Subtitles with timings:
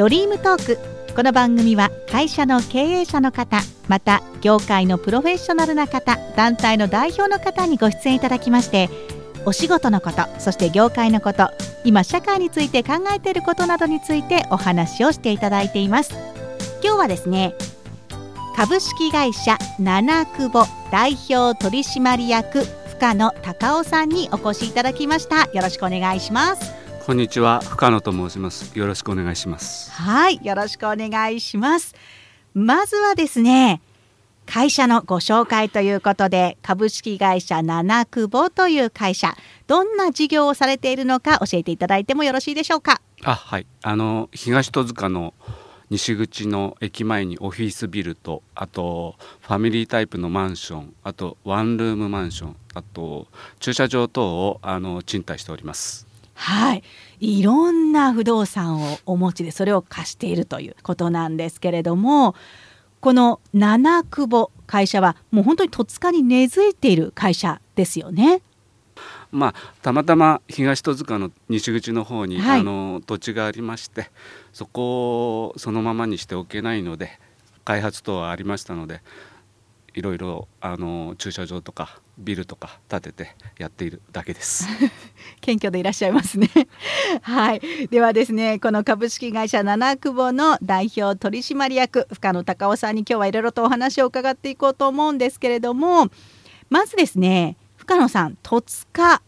[0.00, 0.78] ドリームトーク。
[1.14, 8.88] この番組は会社の経営者の方また業界のプロフェッショナルな方団体の代表の方にご出演いただきまして
[9.44, 11.50] お仕事のことそして業界のこと
[11.84, 16.14] 今社会について考えていることなどについてお話をしていただいています。
[16.82, 17.54] 今日はですね
[18.56, 25.44] 株式会社七久保代表取締役深野隆夫さんにお越しいただきました。
[25.52, 26.79] よろしくお願いします。
[27.06, 28.78] こんにちは深野と申します。
[28.78, 29.90] よろしくお願いします。
[29.90, 31.94] はいよろしくお願いします。
[32.54, 33.80] まずはですね
[34.46, 39.34] 会社のご紹介ということで株式会社七久保という会社
[39.66, 43.00] どんな事業をされているのか教えていただいてもよろしいでしょうか？
[43.24, 43.66] あはい。
[43.82, 45.34] あの東戸塚の
[45.88, 53.26] 西口の駅前にオフィスビルとあとファミリータイプのマンションあとワンルームマンションあと
[53.58, 56.06] 駐車場等をあの賃貸しております
[56.40, 56.82] はい
[57.20, 62.34] いろんな不動産をお持ちでそれを貸しているということなんですけれども
[63.00, 68.40] この七久保会社はもう本当に戸塚に根付いている会社ですよね。
[69.32, 74.10] まあ、たまたま東戸塚の西口の方に、はい、あの土地がありまして
[74.52, 77.20] そこをそのままにしておけないので
[77.64, 79.02] 開発等はありましたので
[79.94, 84.66] いろいろあの駐車場とかビルとか建ててやっているだけです。
[85.40, 86.48] 謙虚でいらっしゃいますね。
[87.22, 87.60] はい。
[87.90, 96.08] ではですねこの株式会社七久保の代表取締役深野隆夫さんに今日はいろいろとお話を伺っていこうと思うんですけれども
[96.68, 99.22] まずですね深野さん戸塚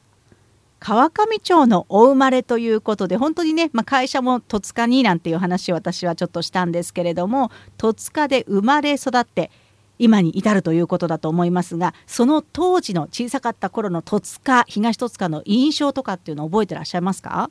[0.79, 9.53] 川上町のお生まれということで本当にね、まあ、会社も戸塚になんていう話を私はちょっとしたんですけれども戸塚で生まれ育って
[9.99, 17.51] 今に至るということだと思いますがその当時の小さかった頃の戸塚東戸塚の印象とかっていうのを覚えてらっしゃいますか？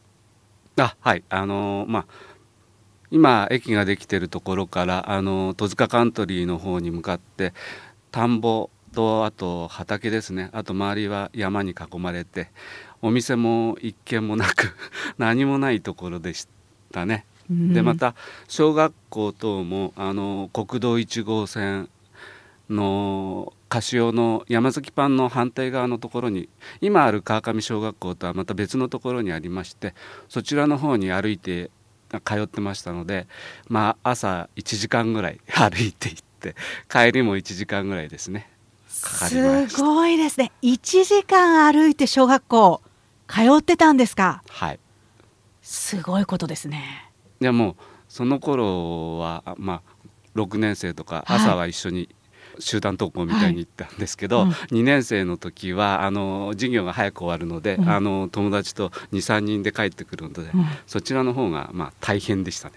[0.78, 1.24] あはい。
[1.30, 2.06] あのー、まあ
[3.12, 7.54] 今駅ができてるところからあの戸塚カントリーの方に向かって
[8.12, 10.50] 田んぼとあと畑ですね。
[10.54, 12.50] あと周りは山に囲まれて
[13.02, 14.76] お店も一軒もなく
[15.18, 16.48] 何もないところでし
[16.92, 17.26] たね。
[17.50, 18.16] うん、でまた
[18.48, 21.90] 小学校等もあの国道1号線
[22.72, 26.50] のカシオの山崎パンの反対側のところに
[26.82, 29.94] 今ある川上小学校とはまた別のところにありまして
[30.30, 31.70] そちらの方に歩いて
[32.26, 33.28] 通ってましたので、
[33.70, 36.56] まあ、朝1時間ぐらい 歩いて行って
[36.90, 38.50] 帰りも1時間ぐらいですね。
[38.88, 40.52] すごいですね。
[40.62, 42.82] 1時間歩いて小学校
[43.28, 44.44] 通ってたんですか？
[44.50, 44.80] はい。
[45.62, 47.10] すごいことですね。
[47.40, 47.76] いやもう
[48.10, 49.82] その頃はまあ
[50.36, 52.10] 6年生とか朝は一緒に
[52.60, 62.76] 集団登校みたいに行ったんですけど、はいうん、2年生の時はあの授業が早く終わるので、うん、あの友達と23人で帰ってくるので、うん、そちらの方がまあ大変でしたね。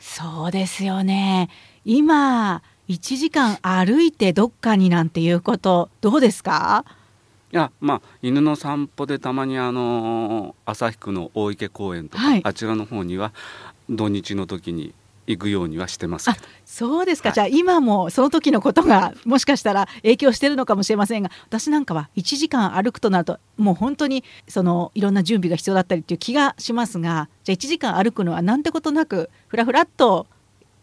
[0.00, 1.48] そうですよね。
[1.84, 6.84] 今1時間歩いてどっかになんていうことどうですか？
[7.52, 13.32] いやまあ犬の散歩でたまにあの旭区の大池公園とか、はい、あちらの方には
[13.88, 14.94] 土日の時に
[15.26, 16.30] 行くようにはしてます
[16.64, 30.26] そうですか、はい、じゃあ今もその時のことがもしかしたら影響してるのかもしれませんが私なんかは1時間歩くとなるともう本当にそのいろんな準備が必要だったりっていう気がしますがじゃあ1時間歩くのはなんてことなくふらふらっと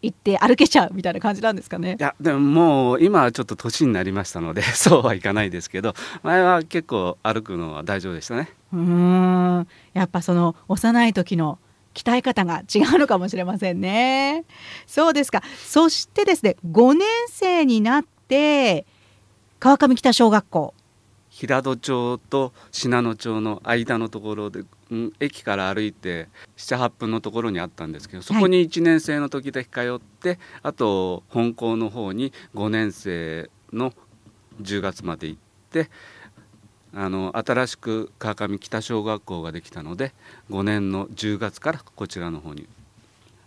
[0.04, 1.96] 行って歩けちゃうみたいな感じなんですかね。
[1.98, 8.50] いやでももう今はちょっと年になりましたので そうはいかないですけど前は結構歩くのは大丈夫でしたね。
[8.72, 9.66] うん。
[9.94, 11.58] やっぱその幼い時の
[11.94, 14.44] 鍛え方が違うのかもしれませんね。
[14.86, 15.42] そうですか。
[15.64, 18.86] そしてですね5年生になって
[19.60, 20.74] 川上北小学校。
[21.34, 33.92] 平戸町と信濃町の間のところで、うん、駅から歩いて78分のところにあったんですけどそこに1年生の時だけ通って、はい、あと本校の方に5年生の
[34.62, 35.40] 10月まで行っ
[35.70, 35.90] て
[36.96, 40.14] あの新しく川上北小学校ができたので
[40.50, 42.68] 5年の10月からこちらの方に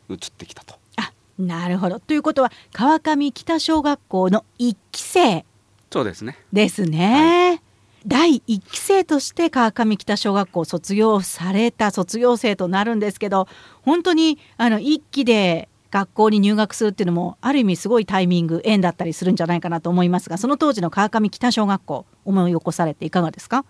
[0.10, 0.76] 移ってきたと。
[0.98, 5.46] あなるほどということは川上北小学校の1期生
[5.92, 6.38] そうですね。
[6.52, 7.52] ですね。
[7.52, 7.62] はい
[8.06, 13.50] 第1期生として川上北小学校を卒業された卒業生となるんですけど
[13.82, 23.66] 本当にあの1期で学校に入学するっていうのもある意味すごいタイミング縁だったりするんじゃないかなと思いますがその当時の川上北小学校思い起こされていかがですか？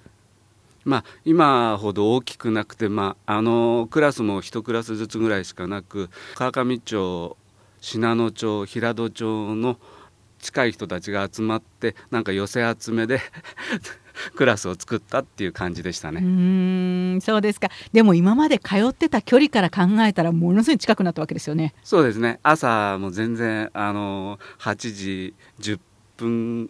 [0.85, 7.35] まあ、今ほど大きくなくて、まあ、あのクラスも1クラスずつぐらいしかなく川上町
[7.81, 9.77] 信濃町平戸町の
[10.39, 13.19] 近い人たちが集まってなんか寄せ集めで
[14.35, 16.21] クラスを作ったっていう感じでしたね。
[16.21, 17.69] うんそうですか。
[17.93, 21.73] でも今まで通ってた距離から考えたらものすごい近くなったわけですよね。
[21.83, 22.39] そうですね。
[22.43, 25.79] 朝も全然あの8時10
[26.17, 26.69] 分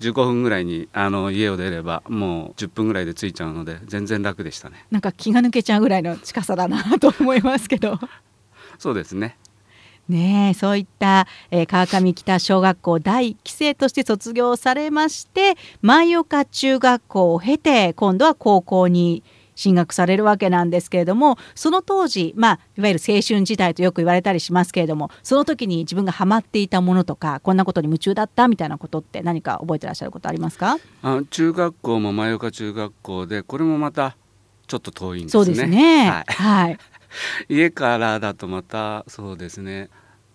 [0.00, 4.84] 15分ぐらいにあの家を出ればもう10分ぐらいで着いちゃうので全然楽でしたね。
[4.90, 7.98] なんか気が抜けちゃうぐらいの近さだなと思いますけど。
[8.78, 9.36] そうですね
[10.08, 19.22] ねえそういった、えー、川上北小学校第1期生として卒業されまして舞岡中学校を経て今度は高校に
[19.56, 30.78] 進学されるわけなんですけれどもその当時、まあ、いわゆる青春時代とよく言われたりしますけれどもその時に自分がハマっていたものとかこんなことに夢中だったみたいなことって何か覚えてらっしゃることありますか？
[31.02, 34.16] あ中学校も舞岡中学校でこれもまた
[34.66, 35.44] ちょっと遠いんですね。
[35.44, 36.78] そうですね、はい、はい、
[37.48, 39.90] 家からだとまたそうですね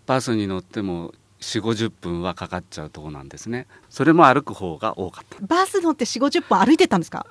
[0.06, 3.68] バスに乗っても4 5 0分はかかっちゃうとこなんですね。
[3.90, 5.38] それも歩く方が多かった。
[5.46, 7.26] バス乗って4 5 0分歩いてたんですか？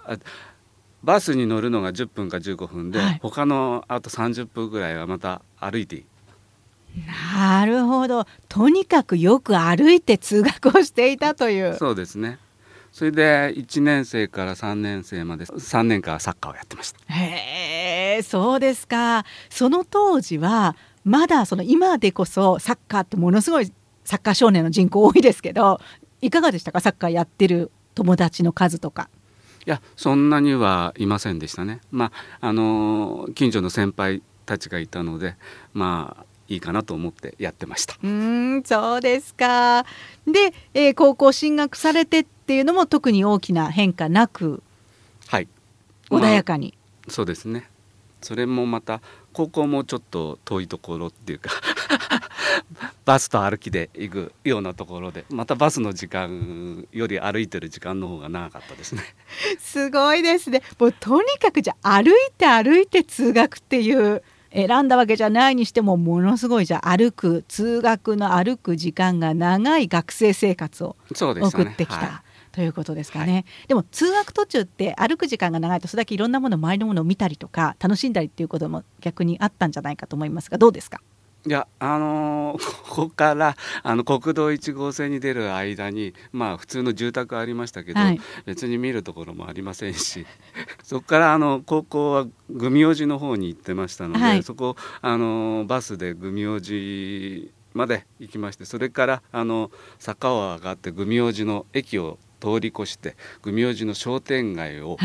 [1.03, 6.05] バスに乗るのが10分か15分で、はい、他のあと30分ぐらいはまた歩いていい
[7.07, 8.27] なるほど。
[8.49, 11.77] とにかくよく歩いて通学をしていたという。
[11.77, 12.39] そうですね。
[12.93, 16.99] それで1年生から3年生まで3年間サッカーをやってました。
[17.13, 17.88] へえ
[18.23, 23.73] そうですかその当時はまだその今でこそサッカーってものすごい
[24.05, 25.81] サッカー少年の人口多いですけど
[26.21, 26.81] いかがでしたか？
[26.81, 29.09] サッカーやってる友達の数とか
[29.67, 31.81] いやそんなにはいませんでしたね。
[31.91, 35.37] まああの近所の先輩たちがいたので
[35.75, 37.97] まあいいかなと思ってやってました。
[38.03, 39.85] うんそうですか。
[40.27, 44.63] で、えー、高校進学されてっていうのも特に大きな変化なく、
[45.27, 45.49] はい、
[46.09, 47.69] 穏やかに、まあ、そうですね。
[48.21, 49.01] それもまた
[49.33, 51.51] 高校もちょっと遠いところっていうか
[53.05, 59.03] バスと歩きで行くようなところでまたバスの時間より歩いてる時間の方が長かったですね。
[59.59, 60.63] すごいですね。
[60.79, 64.23] もうとにかくじゃ歩いて歩いて通学っていう
[64.53, 72.23] 選んだわけじゃないにしてもものすごいじゃ歩く通学の歩く時間が長い学生生活を送ってきた。
[72.59, 81.01] ということですかね、はい、でも通学途中って歩く時間が長いとそれだけいろんなもの周りのものを見たりとか楽しんだりっていうことも逆にあったんじゃないかと思いますがどうですか？
[81.47, 82.59] いやあのー、
[82.91, 90.27] ここからあの国道1号線に出る間にまあ普通の住宅ありましたけど、はい、別に見るところもありませんし
[90.83, 92.27] そこからあの高校は
[92.59, 99.71] 組王子の方に行ってましたので、はい、そこあのバスで組王子まで行きましてそれからあの
[100.01, 104.97] 坂を上がって組王子の駅を通り越して組王子の商店街を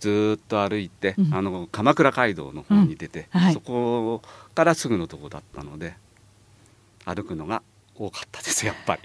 [0.00, 4.22] ずっと歩いて、はい、あの鎌倉街道の方に出て、うんはい、そこ
[4.54, 5.94] からすぐのとこだったので
[7.04, 7.62] 歩くのが
[7.94, 9.02] 多かったですやっぱり。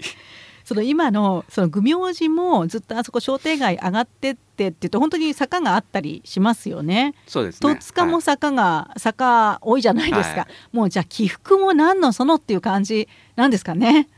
[0.68, 7.14] その今のその愚明寺もずっとあそこ商店街上がってってっていうと本当に坂があったりしますよね。
[7.26, 7.74] そうですね。
[7.74, 10.40] 戸塚も坂が、はい、坂多いじゃないですか。
[10.40, 14.10] はい、もうじゃあ起伏も何のそのっていう感じなんですかね。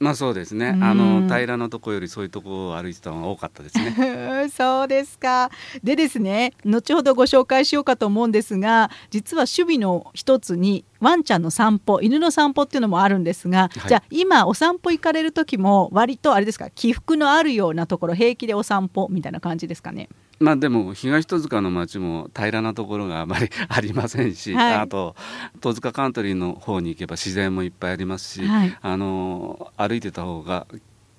[0.00, 0.78] まあそうですね。
[0.80, 4.48] あの平らなところよりそういうところを歩いてたのが多かったですね。
[4.48, 5.50] そうですか。
[5.84, 20.08] でですね、後ほどご紹介しようかと思うんですが、実は守備の一つにワンちゃんの散歩、犬の散歩っていうのもあるんですが、はい、じゃあ今お散歩行かれる時も割とあれですか、起伏のあるようなところ平気でお散歩みたいな感じですかね？
[20.40, 25.14] まあでも東戸塚の町も平らなところがあまりありませんし、はい、あと
[25.60, 30.66] 戸塚カントリーの方に行けば自然もいっぱいありますし、はい、あの歩いてた方が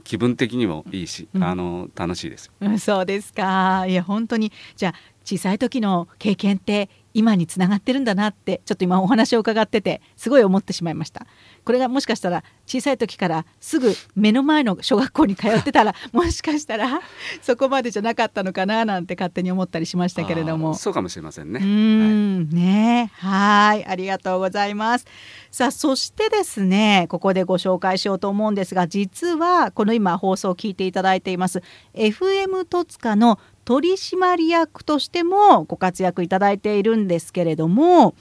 [0.04, 3.86] 気分的にもいいし、うん、あの楽しいです、うん、そうですか。
[3.88, 4.52] いや本当に。
[4.76, 11.26] じゃあ小さい時の経験って今につながってるんだなってちょっと今お話を伺っててすごい思ってしまいました。
[11.64, 17.02] これがもしかしたら小さい時からすぐ目の前の小学校に通ってたら もしかしたら
[17.42, 20.74] そこまでじゃなかったのかななんて勝手に思ったりしましたけれども。
[20.74, 21.60] そうかもしれませんね。
[21.62, 23.12] うんはい、ね。
[23.16, 23.86] はい。
[23.86, 25.06] ありがとうございます。
[25.52, 31.62] さあそしてですねここでご紹介しようと思うんですが実はこの今放送を聞いていただいています
[31.94, 38.16] FM 戸塚の取締役としてもご活躍いただいているんですけれども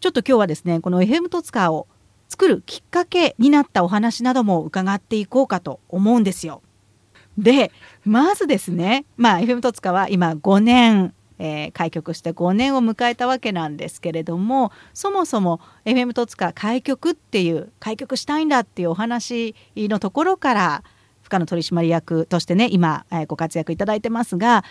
[0.00, 1.86] ちょっと今日はですねこの FM 戸塚を
[2.28, 6.62] 作るきっかけになったお話なども伺っていこうかと思うんですよ。
[7.38, 7.72] で
[8.04, 20.84] まずですね、まあ、FM 戸塚は今5年、えー、開局して5年を迎えたわけなんですけれどもそもそも FM 戸塚開局っていう開局したいんだっていうお話のところから
[21.24, 24.62] 深野取締役としてね今、えー、ご活躍いただいてますが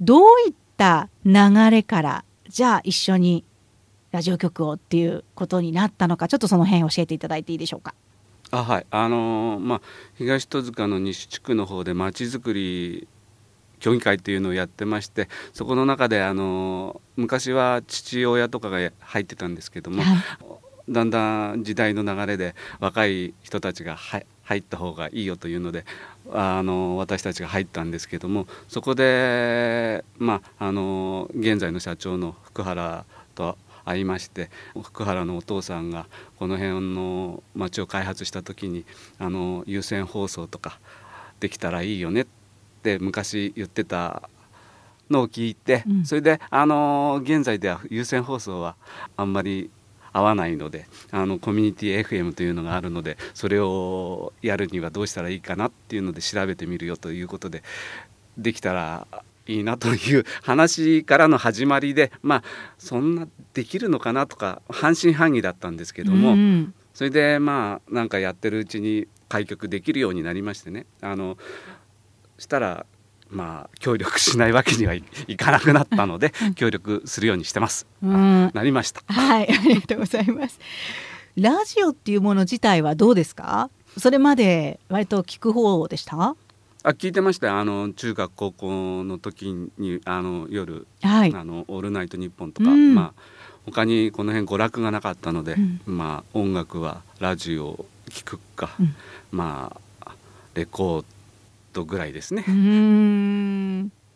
[0.00, 3.44] どういった流れからじゃあ一緒に
[4.12, 7.94] ラジオ局をっていうことになったのかちょっとその辺教えていただいていいでしょうか。
[8.52, 9.80] あはいあのー、まあ、
[10.14, 13.08] 東戸塚の西地区の方でまちづくり
[13.80, 20.16] 協議会というのをやってましてそこの中であの昔は父親とかが入ってたんですけども、はい、
[20.88, 23.96] だんだん時代の流れで若い人たちが
[24.46, 25.84] 入った方がいいよというので
[26.32, 34.50] あの私たちが入ったんですけどもそこで、まあ、あの現在の社長の福原と会いまして
[34.82, 36.06] 福原のお父さんが
[36.38, 38.84] この辺の町を開発した時に
[39.18, 40.78] あの有線放送とか
[41.40, 42.26] できたらいいよねっ
[42.82, 44.28] て昔言ってた
[45.10, 48.76] のを聞いて、うん、それであの現在では有線放送は
[49.16, 49.70] あんまり
[50.16, 57.62] 合わないのであのコミュニティ FM というのがあるのでそれをやるにはどうしたらいいかなっていうので調べてみるよということで
[58.38, 59.06] できたら
[59.46, 62.42] いいなという 話からの始まりでまあ
[62.78, 70.86] そんなできるのかなとか半信半疑だったんですけども、うん、それでまあなんかやってるうちに開局できるようになりましてね。
[71.02, 71.36] あの
[72.38, 72.86] したら
[73.30, 75.02] まあ協力しないわけにはい
[75.36, 77.86] かなくなったので協力するようにしてます。
[78.02, 79.02] うん、なりました。
[79.06, 80.58] はいありがとうございます。
[81.36, 83.68] ラジオっていうもの自体はどうですか？
[83.98, 86.36] それまで割と聞く方でした？
[86.82, 93.22] あ聞いてましたあの中学高校の時にあの夜、はい、あのオールナイトニッポンとか、うん、まあ
[93.64, 98.94] 他にこの辺娯楽がなかったので、うん、まあ音楽はラジオを聞くか、うん、
[99.32, 100.12] まあ
[100.54, 101.04] レコー
[101.76, 102.44] ドぐらいですね。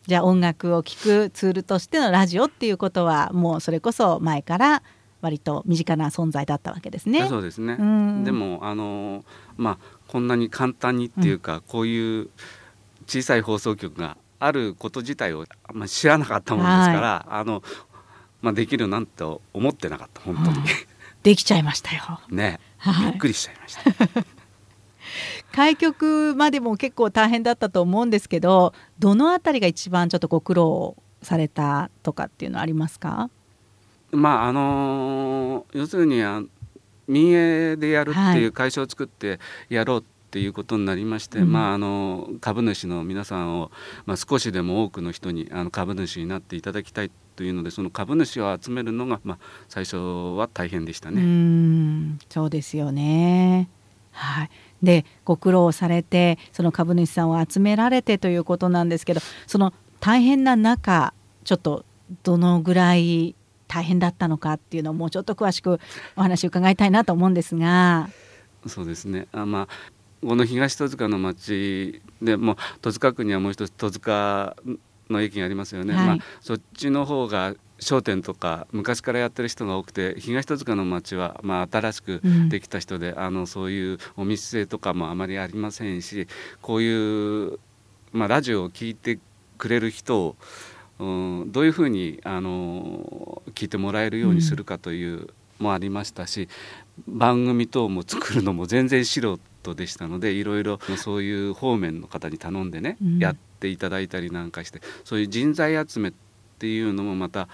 [0.07, 4.83] じゃあ音楽を聴くツールとしてのラジオっていうことはもうそれこそ前から
[5.21, 7.29] 割と身近な存在だったわけですね。
[7.29, 7.77] そうですね。
[8.25, 9.25] でもあの
[9.57, 12.31] まあこんなに簡単にっていうか、こういう
[13.07, 17.63] 小さい放送局があること自体をあんまり知らなかったものですから、はい、あの
[18.43, 20.65] まあ、できるなんて思ってなかった本当に、うん、
[21.23, 22.21] できちゃいましたよ。
[22.31, 24.40] ね、はい、びっくりしちゃいました
[25.53, 33.31] 開局までも結構大変だったと思うんですけどどのあたりが一番ちょっとご苦労されたとかっていうのはありますか？
[34.13, 36.23] まああのー、要するに
[37.07, 39.39] 民営でやるっていう会社を作って
[39.69, 43.73] やろうっていうことになりまして、うん、まあ、あの株主の皆さんを、
[44.07, 49.39] まあ、少しでも多くの人にあの株主になっていただきたいというのでその株主を集めるのが、まあ、
[49.69, 51.21] 最初は大変でしたね。
[51.21, 53.69] うんそうですよね、
[54.13, 54.51] はい、
[54.83, 61.13] でご苦労されてその株主さんを集められてということなんですけどその大変な中
[61.45, 61.85] ちょっと
[62.23, 63.35] どのぐらい
[63.69, 65.79] 大変だったのかっていうのをもうちょっと詳しく
[66.17, 68.09] お話伺いたいなと思うんですが。
[68.67, 69.29] そうですね。
[69.33, 69.69] あ、まあ
[70.27, 74.57] この東戸塚の町でも戸塚区にはもう一つ戸塚
[75.09, 86.29] の駅がありますよね、はい、まあ、そっちの方が商店とか昔からやってる人が多くて東戸塚の町はまあ新しくできた人で、うん、あのそういうお店とかもあまりありませんし
[86.61, 87.59] こういう、
[88.13, 89.19] まあ、ラジオを聞いて
[89.59, 90.37] くれる人を、
[90.99, 91.05] う
[91.45, 96.49] ん、どういうふうにあの聞いてもらえるようにするかというもありましたし、
[97.09, 99.21] うん、番組等も作るのも全然素
[99.63, 106.30] 人でしたのでいろいろそういう方面の方に頼んでね、うん、やっていただいたりなんかしてそういう人材集めって
[106.67, 107.49] いうのもまた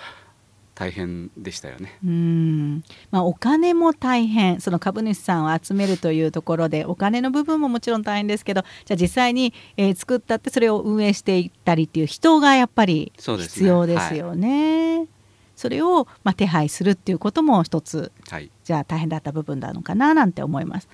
[0.74, 1.98] 大変でしたよね。
[2.04, 4.60] うん、まあ、お金も大変。
[4.60, 14.98] その株主さんを集めるというところでお金の部分ももちろん大変ですけどじゃあ実際に、えー、作ったってそれを運営していったりっていう人がやっぱり必要ですよね。
[14.98, 15.08] はい
[15.56, 20.88] それを、まあ、手配するっていうことも一つ、はい、じゃあ大変だった部分なのかななんて思います。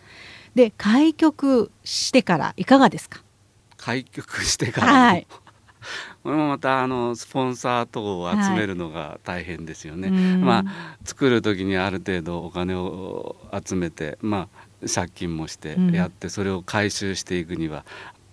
[0.55, 3.25] で開局してからいかがですか？
[3.77, 5.27] 開局してから、はい、
[6.23, 10.09] これもまたあのスポンサー等を集めるのが大変ですよね。
[10.09, 17.85] はい、まあ、作る時にある程度お金を集めて、まあ、借金もしてやって、それを回収していくには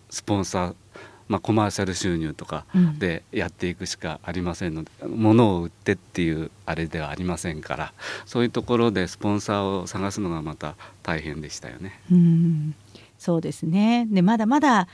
[0.09, 0.75] スポンサー
[1.29, 2.65] まあ、コマーシャル収入とか
[2.97, 7.93] でやっていくしかありませんので、うん、物を売ってっていうあれではありませんから
[8.25, 11.99] そういうところでスポンサーを探すのがまた大変でしたよね。
[12.11, 12.75] うん。
[13.19, 14.07] そうですね。
[14.09, 14.87] でまだまだ、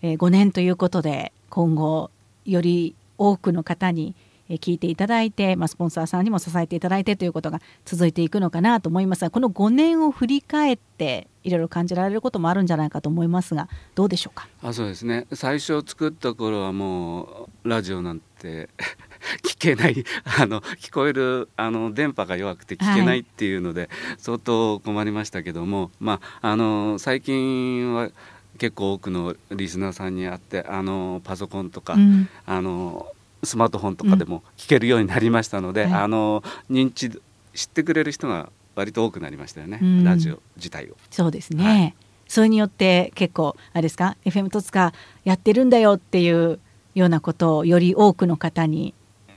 [0.00, 2.10] えー、5年ということで今後
[2.44, 4.14] より多くの方に
[4.48, 14.48] 聞いていただいて、まあ、スポンサーさんにも支えていただいてということが続いていくのかなと思いますがこの5年を振り返っていろいろ感じられることもあるんじゃないかと思いますがどうでしょうか？
[14.62, 15.26] あそうですね。
[15.32, 18.68] 最初作った頃はもうラジオなんて
[19.42, 20.04] 聞けない
[20.38, 28.10] あの聞こえるあの電波が弱くて聞けないっていうので、はい、相当困りましたけども、まあ、あの最近は
[28.58, 33.06] 結構多くのリスナーさんに会ってあのパソコンとか、うん、あの
[33.42, 37.10] スマートフォンとかでも聞けるようになりましたので、うん、あの認知
[37.54, 40.96] 知ってくれる人が割と多くなりましたよね、うん、ラジオ自体を。
[41.10, 41.94] そうですね、はい、
[42.28, 44.92] それによって結構あれですか？FM 戸塚
[45.24, 46.60] やってるんだよっていう
[46.94, 48.94] ようなことをより多くの方に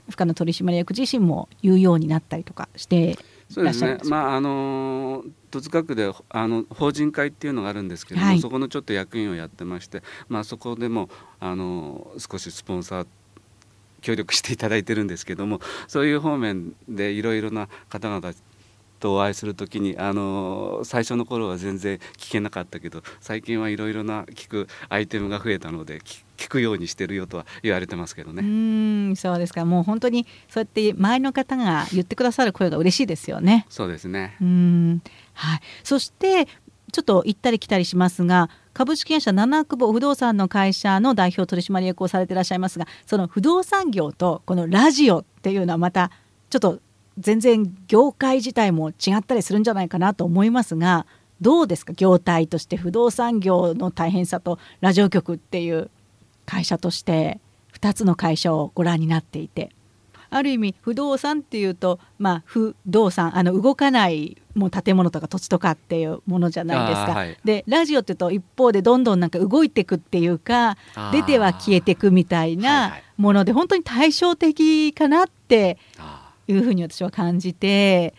[0.08, 13.06] 深野取締役自身も言うようになったりとかしてそうですね、まああの戸塚区であの法人会っていうのがあるんですけども、はい、そこのちょっと役員をやってまして、まあ、そこでもあの少しスポンサー
[14.02, 18.32] 協力していただいてるんですけどもそういう方面でいろいろな方々
[19.06, 26.00] とお会いする時にあの最初の頃は全然聞けなかったけど最近はいろいろな聞くアイテムが増えたので
[26.36, 28.42] 聞くようにしてるよとは言われてますけどね。
[28.42, 33.66] うんそうですかもう本当にそうやって周りの方が言ってくださる声が嬉しいですよね。
[33.68, 35.02] そうですねうん
[35.34, 36.46] はい、そして
[36.92, 46.10] ちょっと行ったり来たりしますが株式会社七久保不動産の会社の代表取締役をされていらっしゃいますがその不動産業とこのラジオっていうのはまた
[46.48, 46.80] ちょっと
[47.18, 51.06] 全然業界自体も違ったりするんじゃないかなと思いますが
[51.40, 51.92] どうですか？
[51.92, 55.90] 業態として不動産業の大変さとラジオ局っていう
[56.44, 57.40] 会社として
[57.74, 59.70] 2つの会社をご覧になっていて。
[60.28, 67.12] ある意味不動産っていうとまあ不動産あの動かないもう建物とか土地とかっていうものじゃないですか。
[67.12, 70.76] はい、でラジオっていうと一方でどんどんなんか動いていくっていうか
[71.12, 75.78] 出ては消えていくみたいなもので、本当に対照的かなって
[76.48, 78.14] いうふうに私は感じて。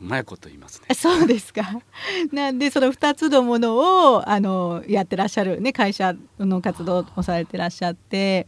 [0.00, 0.94] うまいこと言いますね。
[0.94, 1.80] そうですか。
[2.32, 8.46] なんでその2つのものをあのやってらっしゃるね会社の活動をされてらっしゃって。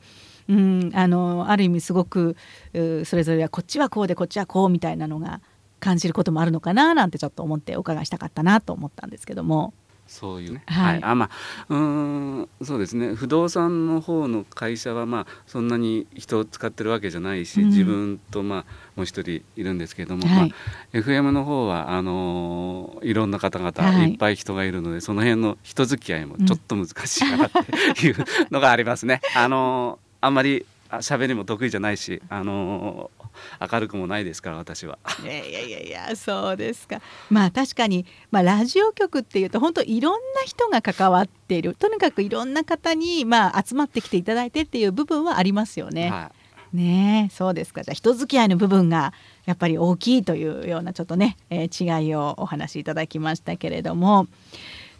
[0.48, 2.34] うん、あのある意味すごく
[2.72, 5.40] それぞれはこっちはこうでこっちはこうみたいなのが
[5.78, 9.74] 感じることもあるのかななんてちょっと思ってお伺いしたかったなと思ったんですけども。
[10.10, 10.54] そういう。
[10.54, 11.30] ね、はい、はい、あまあ
[11.68, 13.14] うんそうですね。
[13.14, 18.64] 不動産の方の会社はまあそんなに人を使ってるわけじゃないし、うん、自分とまあ
[18.96, 20.56] もう一人いるんですけれども、はい、ま
[20.94, 24.14] あ、FM の方はあのー、いろんな方々い。
[24.14, 27.50] っぱい人がいるので、はい、その辺の人付き合いもちょっと難しいかなっ
[27.94, 28.16] ていう
[28.50, 29.20] のがありますね。
[29.36, 30.66] あのー、あんまり
[30.98, 34.98] 喋りも得意じゃないし、あのー、明るくもないですから私は。
[35.22, 37.00] いやいやいやそうですか。
[37.30, 46.10] まあ確かに、まあ、ラジオ局っていうと本当いろんな人が関わっているとにかくいろんな方に、まあ、集まってきていただいてっていう部分はありますよね。
[46.10, 46.32] は
[46.74, 49.12] い、ねそうですかじゃあ人付き合いの部分が
[49.46, 54.26] やっぱり大きいというようなちょっとね、えー、違いをお話しいただきましたけれども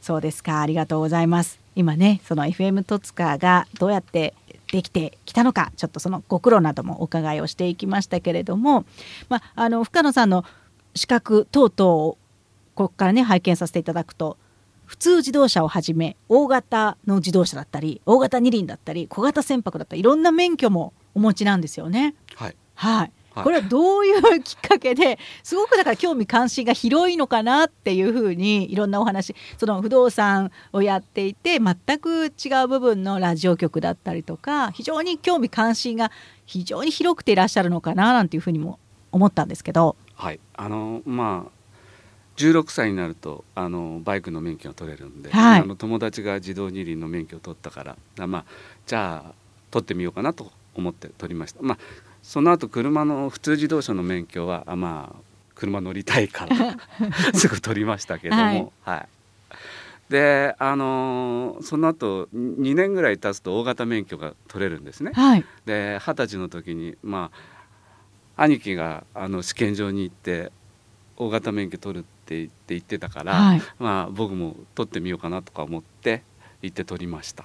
[0.00, 1.58] そうですかありがとうございます。
[1.76, 4.34] 今ねその FM 戸塚がどうやって
[4.72, 8.84] できてきたのかちょっとそのご苦労などもお伺いをしていきましたけれども、
[9.28, 10.44] まあ、あの深野さんの
[10.94, 12.18] 資格等々を
[12.74, 14.36] ここからね拝見させていただくと
[14.86, 22.14] 普通自動車をはじめ大型の自動車だったり大型二輪だったり小型船舶だったりいろんな免許もお持ちなんですよね。
[22.34, 36.10] はい、はいこれはどういうきっかけですごくだから興味関心が広いのかなっていうふうにいろんなお話その不動産をやっていて全く違う部分のラジオ局だったりとか非常に興味関心が
[36.46, 38.78] 非常に広くていらっしゃるのかななんていうふうにも
[39.12, 39.96] 思ったんですけど。
[40.14, 41.60] はいあのまあ
[42.36, 48.44] 16歳になるとあのバイクの免許が取れるんで、はい、あの友達が自動二輪の免許を取ったからまあ、
[48.86, 49.32] じゃあ
[49.70, 51.62] 取ってみようかなと思って取りました。
[51.62, 51.78] まあ
[52.22, 55.16] その後車の普通自動車の免許はあまあ
[55.54, 56.76] 車乗りたいから
[57.34, 59.08] すぐ取りましたけども、はい、はい、
[60.08, 65.12] であのー、その後2年ぐらい経つと大型免許が取れるんですね。
[65.14, 67.30] はい、で二十歳の時にま
[68.36, 70.50] あ兄貴があの試験場に行って
[71.16, 76.22] 大型免許取るって言って言ってたから、はい、まあ僕も取ってみようかなとか思って
[76.62, 77.44] 行って取りました。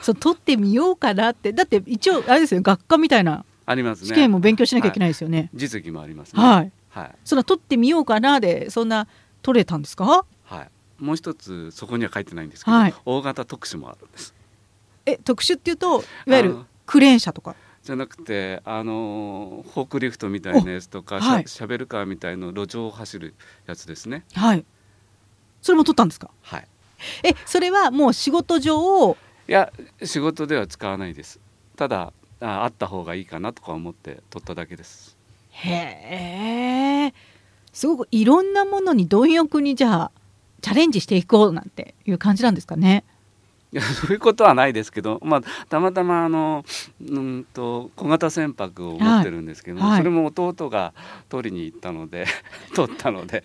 [0.00, 1.52] そう取ってみようかなって。
[1.52, 4.08] だって一応あれですよ学科みたいなありますね。
[4.08, 6.42] 試験も勉強しなきゃいけないですよね、はい、実技もありますね。
[6.42, 9.06] はい、はい、そんな取ってみようかなでそんな
[9.42, 10.24] 取れたんですか？
[10.44, 10.70] はい。
[10.98, 14.34] もう一つそこには書いてないんですけど、はい、大型特殊もあるんです。
[15.06, 17.54] え特殊っていうといわゆるクレーン車とか？
[17.84, 23.34] じゃなくてあのフォークリフトみたいなやつとかシャ,、シャベルカーみたいな路上を走る
[23.66, 24.24] やつですね。
[24.34, 24.64] はい。
[25.62, 26.30] それも取ったんですか？
[26.42, 26.66] はい。
[27.22, 29.16] えそれはもう仕事上
[29.48, 31.38] いや仕事では使わないです。
[31.76, 35.16] ただああった方がいいかなとか思って取っただけです。
[35.50, 37.14] へえ
[37.72, 40.10] すごくいろんなものに貪欲にじゃあ
[40.60, 43.04] チャレンジしていこうなんていう感じなんですかね。
[43.72, 46.64] いや そういうことはないですけど、まあ、たまたまあの
[47.06, 49.90] うんと小型船舶を持ってるんですけど、はい。
[49.90, 50.94] はい、それも弟が
[51.28, 52.26] 取りに行ったので
[52.74, 53.44] 取ったので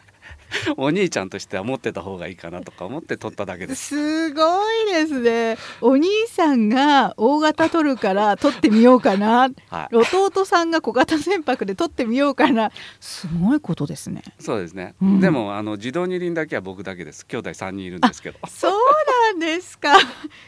[0.78, 3.88] お兄ちゃんとしては持ってた方がいいかなとか思って取っただけです。
[3.88, 5.58] すごいですね。
[5.82, 12.72] お兄さんが大型取るから取ってみようかな、 はい、弟さんが小型船舶で取ってみようかな。
[13.00, 14.24] すごいことですね。
[14.40, 17.26] そうですね、うん、でもあの自動二輪だけは僕だけです。
[17.26, 18.40] 兄弟3人いるんですけど。
[18.48, 19.94] そうななんですか。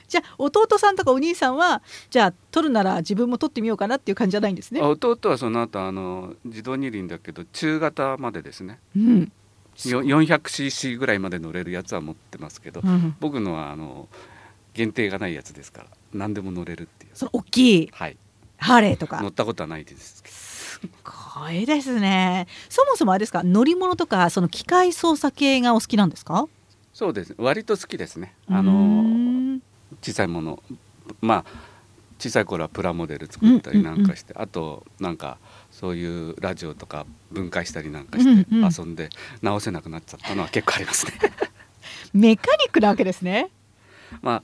[0.08, 4.82] じゃあ弟さんとかお兄さんはじゃあ取るなら自分も取ってみようかなっていう感じじゃないんですね。
[4.82, 8.80] 弟はその後あの自動二輪だけど中型までですね。
[8.96, 9.28] うん、よ
[9.76, 14.08] 400cc ぐらいまで乗れるやつは持ってますけど、うん、僕のはあの
[14.74, 17.12] 限定がないやつですから何でも乗れるっていう。
[17.14, 17.90] その大きい。
[17.92, 18.18] はい。
[18.58, 19.22] ハーレーとか。
[19.22, 20.36] 乗ったことはないですけど。
[20.36, 20.80] す
[21.40, 22.48] ごいですね。
[22.70, 26.48] そもそもあれですか乗り物とかその機械操作系がお好きなんですか？
[26.94, 27.30] そうです。
[27.32, 28.34] ね割と好きですね。
[28.50, 29.62] あのん
[30.02, 30.64] 小さいもの。
[31.22, 31.46] まあ
[32.18, 35.38] 小さい頃はプラモデル作ったりなんかして、あとなんか
[35.86, 39.10] そういうラジオとか分解したりなんかして遊んで
[39.44, 41.12] 直せなくなっちゃったのは結構ありますね。
[42.12, 43.52] メカニックなわけですね。
[44.24, 44.42] ま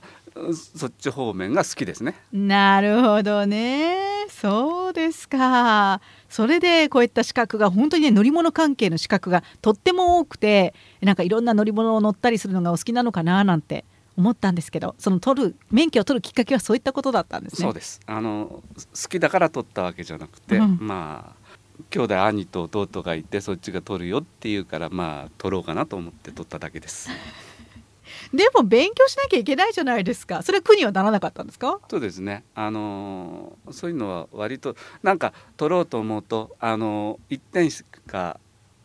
[0.76, 2.14] そっち方面が好きですね。
[2.32, 4.28] なるほどね。
[4.28, 6.00] そうですか。
[6.28, 13.84] それでこういった資格が本当にね乗り物関係の資格がとっても多くてなんかいろんな乗り物を乗ったりするのがお好きなのかななんて
[14.16, 17.62] 思ったんですけどその取る免許を取るきっかけはそういったことだったんですね。
[17.64, 18.00] そうです。
[18.06, 20.78] あの好きだから取ったわけじゃなくて、うん。
[20.80, 21.42] まあ
[21.90, 27.08] 兄弟兄と弟がいてそっちが取るよっていうからまあ取ろうかなと思って取っただけです。
[28.32, 30.42] でも勉強しなきゃいけないじゃないですか。
[30.42, 31.80] それは苦にはならなかったんですか？
[31.90, 32.44] そうですね。
[32.54, 38.38] あのそういうのは割となんか取ろうと思うとあの一点しか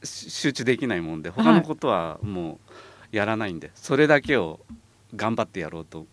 [0.03, 2.59] し集中できないもんで他のことはも
[3.11, 4.59] うやらないんで、それだけを
[5.15, 6.05] 頑張ってやろうと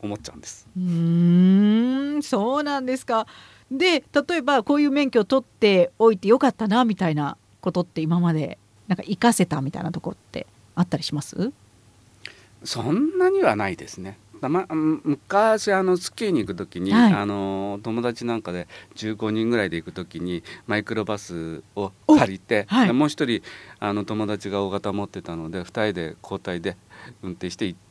[0.00, 0.66] 思っちゃうんです。
[0.76, 3.26] うーんそうなんですか。
[3.70, 11.52] で例えばこういう免許を取っておいてよかったなみたいなことって今までなんか活かせたみたいなところってあったりします？
[12.62, 14.18] そんなにはないですね。
[14.40, 17.12] たまうん昔あのスキーに行く時に、はい。
[17.14, 22.86] あの友達なんかで15人ぐらいで行く時にマイクロバスを借りて、はい。
[22.88, 23.40] でもう一人
[23.80, 26.76] あの友達が大型持ってたので2人で交代で
[27.22, 27.84] 運転して行った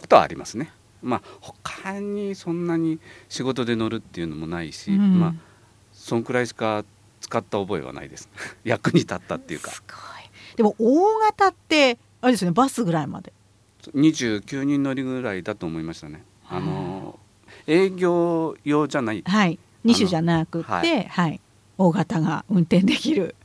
[0.00, 0.72] ことはありますね。
[1.02, 5.34] まあ他にそんなに仕事で乗るっていうのもないし、うんまあ
[5.92, 6.84] そんくらいしか
[7.20, 8.28] 使った覚えはないです。
[8.64, 9.70] 役に立ったっていうか。
[9.70, 9.96] すごい
[10.56, 13.32] でも大型ってあれですよねバスぐらいまで
[13.94, 16.24] 29人乗りぐらいだと思いましたね。
[16.48, 17.18] あの
[17.66, 19.22] 営業用じゃない。
[19.26, 21.40] はい2種じゃなくて、ははいい
[21.78, 23.36] 大型が運転できる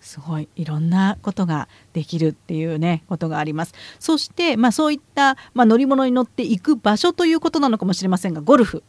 [0.00, 8.82] すごいいろんなことができるっていうねことがありますそして、まあ、そういった、まあ、乗り物に乗っていく場所ということなのかもしれませんがゴルフ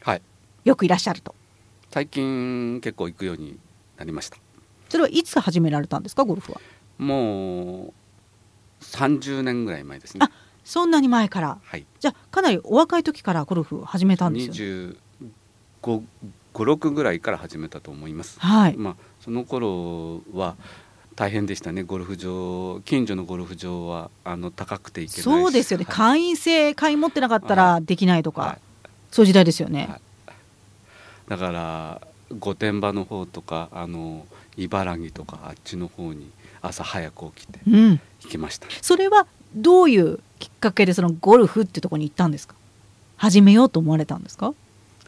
[0.00, 0.22] はい。
[0.64, 1.34] よくいらっしゃると
[1.90, 3.58] 最近結構行くように
[3.96, 4.36] なりました。
[4.88, 6.60] それはいつ始められたんですかゴルフは？
[6.98, 7.92] もう
[8.82, 10.30] 30年ぐらい前ですねあ。
[10.64, 11.86] そんなに前からはい。
[12.00, 14.94] じゃあかなりお若い時からゴルフを始めたんですよね
[15.82, 16.02] 25、
[16.56, 18.40] 56ぐらいから始めたと思います。
[18.40, 18.76] はい。
[18.76, 20.56] まあその頃は
[21.14, 21.82] 大変でしたね。
[21.82, 25.22] ゴルフ場近所のゴルフ場はあの高くて行けないし。
[25.22, 25.94] そうですよね、はい。
[25.94, 28.88] 会員制会員持ってなかったらできないとか、はい。
[29.10, 30.00] そういう時代ですよね、はい。
[31.28, 32.00] だから
[32.38, 36.30] 御殿場の方とかあの茨城とかあっちの方に
[36.62, 37.90] 朝早く起きてうん。
[38.22, 38.66] 行きました。
[38.80, 42.54] それはどういうきっかけでそのゴルフってところに行ったんですか？
[43.16, 44.52] 始めようと思われたんですか、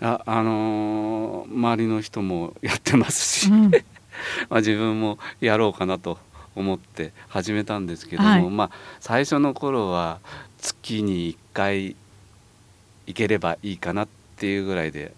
[0.01, 3.71] あ、あのー周りの人もやってますし、うん。
[4.51, 6.19] まあ自分もやろうかなと
[6.55, 8.43] 思って始めたんですけども、はい。
[8.51, 10.21] まあ最初の頃は
[10.59, 11.97] 月に1回
[13.07, 15.13] 行ければいいかなっていうぐらいで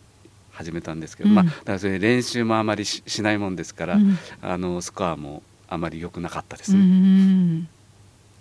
[0.53, 1.35] 始めたんですけど、うん。
[1.37, 4.19] まあだからそれ練習もあまりししないもんですから、うん。
[4.43, 6.79] あのスコアもあまり良くなかったでうすね。
[6.83, 7.69] ん。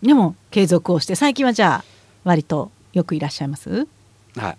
[0.02, 1.86] でも継続をして最近はじゃあ
[2.24, 3.88] 割とよくいらっしゃいます？
[4.38, 4.58] はい。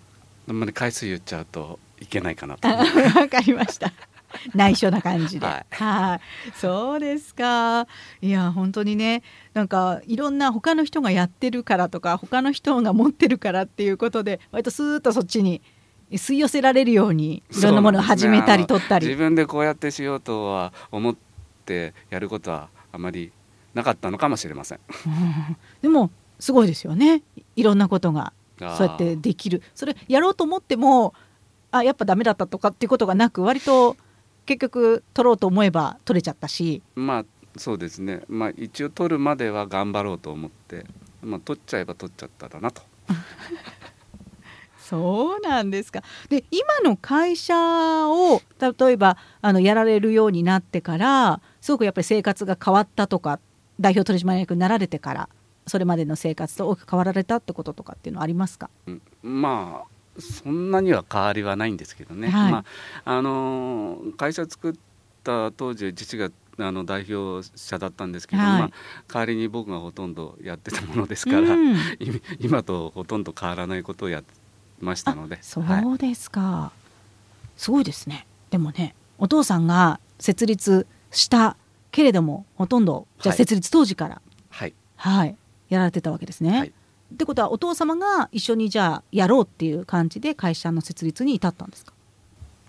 [0.50, 2.66] あんまり回数言っちゃうといけないかなと。
[2.68, 2.76] わ
[3.28, 3.92] かりました。
[4.54, 5.46] 内緒な感じで。
[5.46, 6.48] ははい。
[6.48, 7.86] いそうですか。
[8.20, 9.22] いや本当にね
[9.54, 15.62] なんかいろんな他の人がやってるからとか他の人が持ってるからっていうことで割とスーッとそっちに
[16.10, 19.06] 吸い寄せられるようにいろんなものを始めたりね取ったり。
[19.06, 21.16] 自分でこうやってしようとは思っ
[21.64, 23.30] てやることはあまり
[23.74, 24.80] なかったのかもしれません。
[25.06, 25.56] うん。
[25.82, 26.10] でも
[26.40, 27.22] すごいですよね。
[27.54, 28.32] いろんなことが
[28.76, 31.14] そうやってできるそれやろうと思っても
[31.70, 33.96] あやっぱダメだったとかっていうことがなく割と
[34.46, 37.24] 結局取ろうと思えば取れちゃったしまあ
[37.56, 38.22] そうですね。
[38.28, 40.86] まあ一応取るまでは頑張ろうと思って、
[41.22, 42.82] まあ取っちゃえば取っちゃっただなと。
[44.78, 47.54] そうなんですかで今の会社
[48.08, 53.38] を例えばあのやられるようになってからすごくやっぱり生活が変わったとか
[53.78, 55.28] 代表取締役になられてから
[55.66, 58.70] それまでの生活と大きく変わられたってこととかっていうのはありますか？
[58.86, 59.02] うん。
[59.22, 62.28] まあそんなには変わりはないんですけどね。
[62.28, 62.52] はい。
[62.52, 62.64] まあ
[63.04, 64.74] あのー会社作っ
[65.22, 68.60] た当時父があの代表者だったんですけど、はい。
[68.60, 68.70] まあ、
[69.08, 71.76] 代わりに僕がほとんどやってたものですから、うん。
[71.98, 74.34] 今今とほとんど変わらないことをやって
[74.80, 75.38] ましたので。
[75.42, 76.72] そはいうですか、
[77.56, 78.26] すごいですね。
[78.50, 81.56] でもねお父さんが設立した
[81.92, 84.20] けれどもほとんどじゃ設立当時から。
[84.48, 84.74] はい。
[84.96, 85.36] はい、
[85.70, 86.58] やられてたわけですね。
[86.58, 86.68] はい。
[86.68, 91.92] ってことはお父様が一緒にじゃあやろうっていう感じで会社の設立に至ったんですか？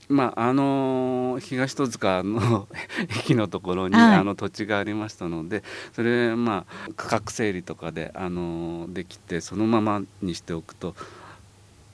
[0.10, 2.68] まああの東戸塚の
[3.22, 4.16] 駅のところに、はい。
[4.16, 10.96] あの土地がありましたのでそれまあ区画整理とかであのできてそのままにしておくと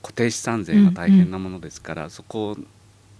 [0.02, 2.56] 固定資産税が大変なものですから、そこ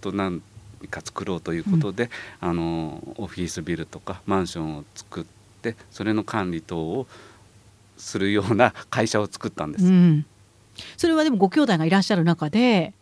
[0.00, 0.40] と何
[0.88, 2.08] か作ろうということで、
[2.40, 5.24] あのオフィスビルとかマンションを作っ
[5.60, 7.06] てそれの管理等を
[7.98, 9.84] するような会社を作ったんです。
[9.84, 10.26] うん、
[10.96, 12.94] それはでもご兄弟がいらっしゃる中で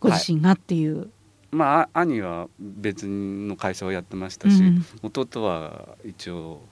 [0.00, 1.10] ご自身がっていう、
[1.50, 4.84] まあ兄は別の会社をやってましたし、うん。
[5.02, 6.62] 弟は一応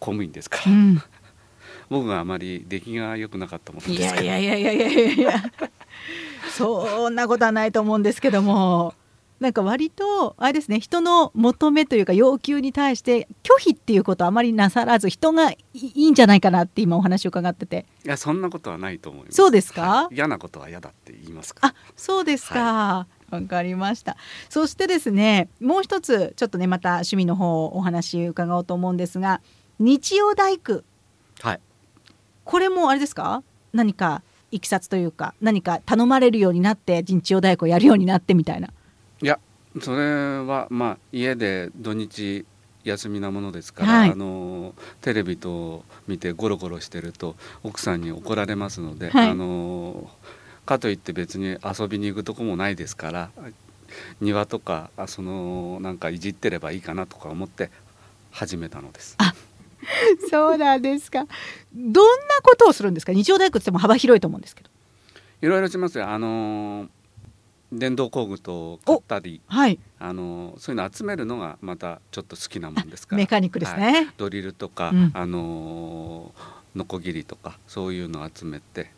[0.00, 1.02] 公務員ですから、うん。
[1.88, 4.26] 僕があまり出来が良くなかったものいですから。
[4.26, 5.52] やいやいやいやいやいやいや。
[6.50, 8.94] そんなことはないと思うんですけども
[9.40, 19.82] なんか割とあれですね人の求めというか要求に対して拒否っていうことはあまりなさらず人がいいいんじゃないかなって今お話を伺ってていやそんなことはないと思いますそうですか？
[19.82, 23.06] はい嫌なことは嫌だって言いますかあそうですか。
[23.30, 24.16] わ、かりました。
[24.48, 29.40] そしてですね、もう一つちょっとねまた趣味の方お話伺おうと思うんですが、
[29.78, 30.82] 日曜大工
[31.42, 31.60] はい
[32.44, 33.42] これもあれですか？
[33.72, 38.70] 何かいきさつというか何か頼まれるようになって日曜大工をやるようになってみたいな。
[39.22, 39.38] いや
[39.80, 42.44] それはまあ家で土日
[42.84, 50.08] 休みなものですから、はいあのテレビと見てゴロゴロしてると奥さんに怒られますので、はいあの
[50.64, 53.30] かといって別に遊びに行くとこもないですから
[54.20, 57.70] 庭とかあそのなんかいじってればいいかなとか思って
[58.30, 59.16] 始めたのです。
[60.30, 61.26] そうなんですか。
[61.74, 63.12] どんなことをするんですか？
[63.12, 64.70] 日曜大工っても幅広いと思うんですけど。
[65.40, 66.08] いろいろしますよ。
[66.08, 66.88] あの
[67.72, 69.78] 電動工具と買ったり、はい。
[69.98, 73.18] あのそういうの集めるのがまたちょっと好きなもんですから。
[73.18, 74.14] メカニックですはいね。
[74.16, 76.32] ドリルとか、うんあの
[76.76, 78.90] ノコギリとかそういうのを集めて。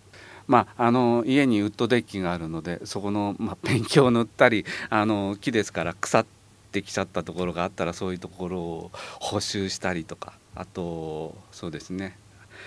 [0.46, 6.26] まあ、あの家にウッドデッキがあるのでそこの、まあ、ペンキを塗ったりあの木ですから腐っ
[6.72, 12.18] てきちゃったところがあったらそういうところを補修したりとかあとそうですね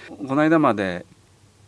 [0.08, 1.06] この間まで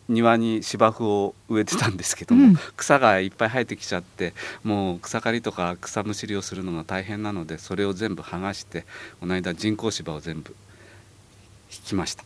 [0.08, 2.56] 庭に芝生を植えてたんですけども、うん。
[2.78, 8.86] 草がいっぱい生えてきちゃってもう草刈りとか草むしりをするのが大変なのでそれを全部剥がして
[9.20, 10.56] この間人工芝を全部
[11.72, 12.24] 引きました。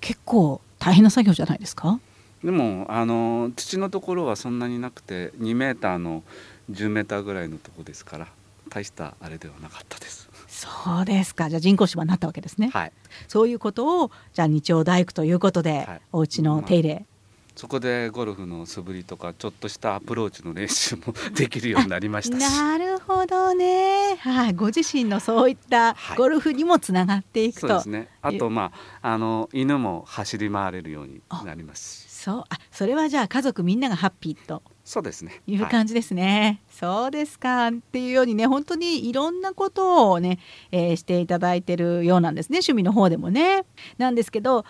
[0.00, 1.98] 結構大変な作業じゃないですか？
[2.44, 6.22] でもあの土のところはそんなになくて2メーターの
[6.70, 8.28] 10メーターぐらいのところですから
[8.70, 10.27] 大したあれではなかったです
[10.58, 11.48] そうですか。
[11.48, 12.70] じゃあ人工芝になったわけですね。
[12.72, 12.92] はい。
[13.28, 16.00] そういうことをじゃあ日曜大工ということで、はい。
[16.12, 17.06] お家の手入れ、
[17.54, 21.02] そこでゴルフの素振りとかちょっとしたアプローチの練習も
[21.34, 22.42] できるようになりましたし。
[22.58, 24.16] なるほどね。
[24.16, 26.16] はい、ご自身のそういったはい。
[26.16, 28.08] ゴルフにもつながっていくと、そうですね。
[28.22, 32.10] あとまああの犬も走り回れるようになりますし。
[32.10, 32.44] そう。
[32.48, 35.42] あそれはじゃあ家族みんながハッピーとそうですね。
[35.46, 35.70] いうはい。
[35.70, 36.62] 感じですね。
[36.70, 37.68] そうですか。
[37.68, 40.38] っていうようにね本当にいろんなことをね、
[40.72, 42.60] えーしていただいてるようなんですね。
[42.60, 43.66] 趣味の方でもね。
[43.98, 44.64] なんですけど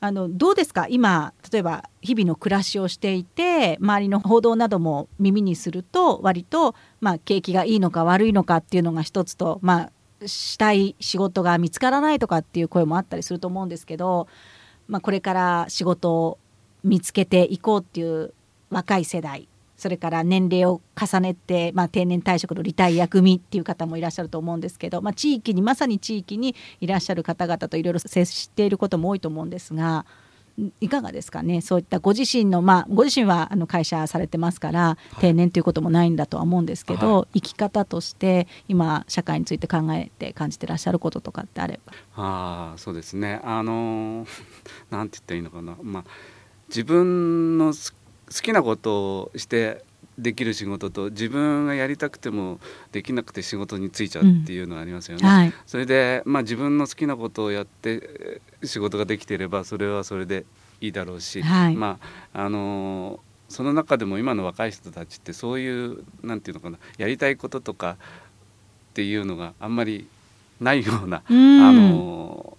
[0.00, 0.86] あのどうですか？
[0.88, 9.90] 今例えば日々の暮らしをしていて周りの報道なども耳にすると割と、まあ、景気がいいのか悪いのかっていうのが一つと、ま
[10.22, 14.28] あ、したい仕事が見つからないとかっていう声もあったりすると思うんですけど、
[14.86, 16.38] まあ、これから仕事を
[16.84, 18.34] 見つけていこうっていう
[18.70, 30.06] 若い世代それから年齢を重ねて、まあ、定年退職のリタイア組っていう方もいらっしゃると思うんですけど、まあ、地域にまさに地域にいらっしゃる方々といろいろ接していることも多いと思うんですが
[30.60, 31.60] んいかがですかね？
[31.60, 41.92] そういったご自身の、まあ、ご自身はあの会社されてますから定年ということもないんだとは思うんですけど、は生き方として今社会について考えて感じてらっしゃることとかってあれば。
[42.16, 43.40] ああそうですね。
[43.42, 44.28] あのー
[44.90, 45.76] なんて言ったらいいのかな。
[45.82, 46.04] まあ
[46.68, 47.94] 自分のす
[48.34, 49.84] 好きなことをして
[50.18, 52.60] できる仕事と自分がやりたくても
[52.92, 55.28] できなくて仕事に就いちゃうっていうのがありますよね。
[55.28, 55.52] はい。
[55.66, 60.46] それで、まあ、自分の好きなことをやってえー仕事ができていればそれはそれで
[60.80, 61.76] いいだろうし、はい。
[61.76, 61.98] ま
[62.32, 67.96] ああのーその中でも今の若い人たちってそういうなんていうのかなやりたいこととかっ
[68.94, 70.08] ていうのがあんまり
[70.60, 71.60] ないような、うん。
[71.60, 72.56] あの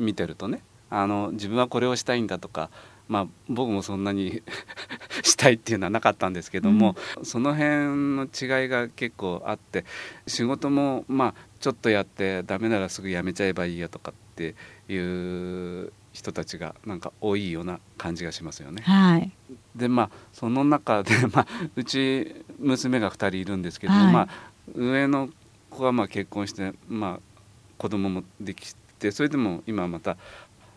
[0.00, 2.70] ー見てるとねあの自分はこれをしたいんだとか
[3.08, 4.42] まあ、僕もそんなに
[5.22, 9.84] したいっていうのはなかったんですけども、うん、その辺の違いが結構あって
[10.26, 14.54] 仕事もまあちょっとやってダメならすぐ辞めちゃえばいいやとかって
[14.88, 18.82] いう人たちがなんか多いような感じがしますよね。
[18.82, 19.30] はい、
[19.76, 24.28] でまあその中で、 まあ、うち娘が2人いるんですけど、はい、まあ、
[24.74, 25.28] 上の
[25.70, 27.42] 子はまあ結婚して、まあ、
[27.78, 30.16] 子供もできてそれでも今また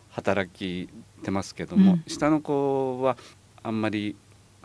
[0.09, 0.89] 働き
[1.19, 3.17] てますけども、うん、下の子は
[3.63, 4.15] あんまり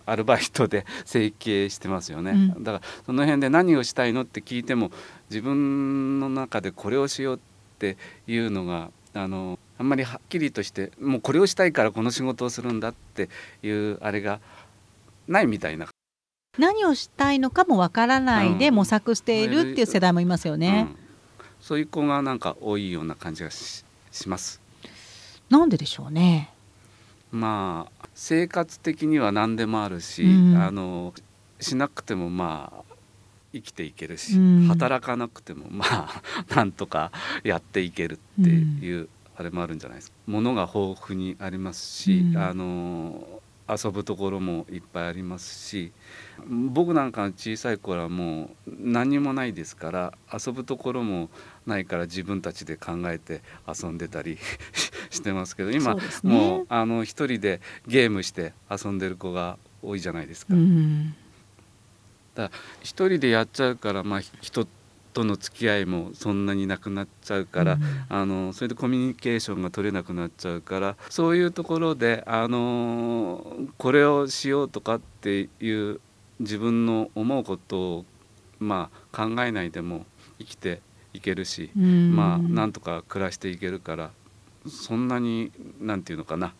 [0.06, 4.90] アルバイトで 整形してますよね、うん、だからその辺で何をしたいのって聞いても
[5.30, 7.38] 自分の中でこれをしようっ
[7.78, 13.28] ていうのがあのあんまりはっきりとしてもうこれをしたいからこの仕事をするんだって
[13.62, 14.40] いうあれが
[15.26, 15.88] ないみたいな。
[16.58, 20.96] 何をしたいのかもわからないで模索しているっていう世代もいますよね、うん、
[21.60, 23.84] そういう子がなんか多いような感じがし
[24.26, 24.63] ます
[25.58, 26.50] なんででしょうね。
[27.30, 31.14] まあ生活的には何でもあるし、うん、あの
[31.60, 32.94] しなくてもまあ
[33.52, 36.22] 生きていけるし、うん、働かなくてもまあ
[36.56, 37.12] なんとか
[37.44, 40.16] やっていけるっていうあれもあるんじゃないですか。
[40.26, 43.24] 物が豊富にありますし、うん、あの
[43.68, 45.92] 遊ぶところもいっぱいありますし
[46.48, 51.30] 僕なんかの小さい頃はもう何もないですから遊ぶところも
[51.66, 54.38] ないから自分たちで考えて遊んでたり
[55.10, 60.54] してますけど今、ね、もうあの一人でゲームして遊んでる子が多いじゃないですか。
[60.54, 61.14] うん、
[62.34, 64.66] だから一人でやっちゃうから、まあ、人
[65.14, 76.00] との付き合いもそんなになくなっちゃうから、うん、あのそれでコミュニケーションが取れなくなっちゃうからそういうところであのこれをしようとかっていう
[76.40, 78.04] 自分の思うことを、
[78.58, 80.06] まあ、考えないでも
[80.38, 80.80] 生きて
[81.12, 84.10] いけるし、うん、まあなんとか暮らしていけるから
[84.68, 86.54] そんなになんていうのかな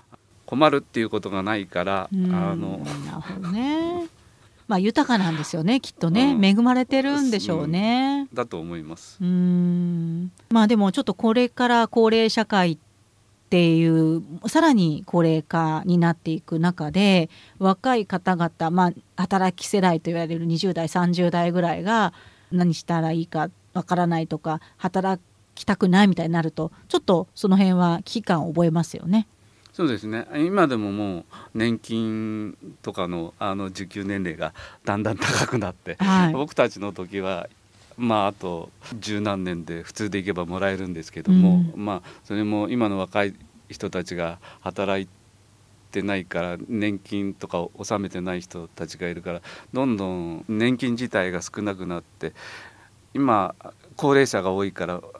[0.47, 4.07] 困るっていうことがないから、うん、あのなるほどね。
[4.67, 8.29] まあ豊かなんですよねきっとね、うん、恵まれてるんでしょうね。
[8.33, 9.19] だと思います。
[9.21, 10.33] うん。
[10.51, 12.79] まあでもちょっとこれから高齢社会っ
[13.55, 22.12] ていうさらに高齢化になっていく中で若い方々、まあ、働き世代と言われる20代30代ぐらいが
[22.51, 25.23] 何したらいいかわからないとか働
[25.55, 29.29] きたくないみたいになるとちょっとその辺は危機感を覚えますよね。
[29.73, 34.53] そうですね今でももう年金とかのあの受給年齢が
[34.85, 37.49] だんだん高くなって、はい、僕たちの時は
[37.97, 43.35] まああと十何年で普通でいけばもらえるんですけども、うん、まあそれも今の若い
[43.69, 45.09] 人たちが働い
[45.91, 52.33] てないから年金とかを納めてない人たちがいるからどんどん年金自体が少なくなって
[53.15, 53.55] 今
[53.97, 55.13] 高齢者が多いからも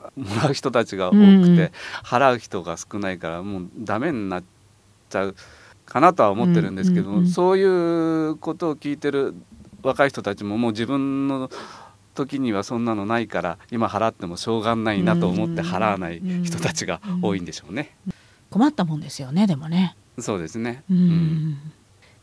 [0.43, 1.71] らう人たちが多くて、うん、
[2.03, 4.43] 払う人が少ないからもうダメになっ
[5.09, 5.35] ちゃう
[5.85, 9.35] かなとは思ってるんですけども、そういうことを聞いてる
[9.83, 11.49] 若い人たちももう自分の
[12.15, 17.95] 時にはそんなのないから今払ってもしょうがないなと思って払わない人たちが多いんでしょうね。
[18.49, 19.95] 困ったもんですよねでもね。
[20.17, 21.57] そうですね、うん、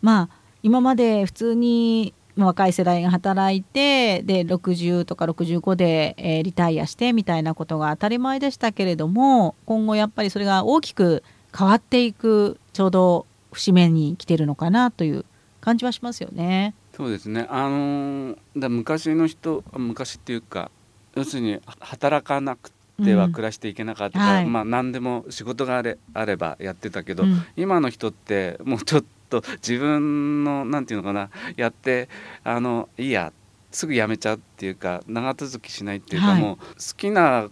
[0.00, 0.28] まあ
[0.62, 11.22] 今まで普通に若い世代が働いてで60とか65で、えー、リタイアしてみたいなことが当たり前でしたけれども今後やっぱりそれが大きく
[11.57, 15.26] 変わっていくちょうど節目に来てるのかなという
[15.61, 16.74] 感じはしますよね。
[16.96, 17.46] そうですね。
[17.48, 20.70] あのだ昔の人昔っていうか
[21.14, 22.70] 要するに働かなく
[23.02, 24.18] ては暮らしていけなかった。
[24.18, 32.09] うんはい、まあ何でも仕事があれあればやってたけど、うん、今の人ってもうちょっと自分のなんていうのかなやって
[32.44, 33.33] あのいいや
[33.70, 36.64] すぐ辞めちゃうっていうか長続きしないっていうか、はい、もう好
[36.96, 37.48] きな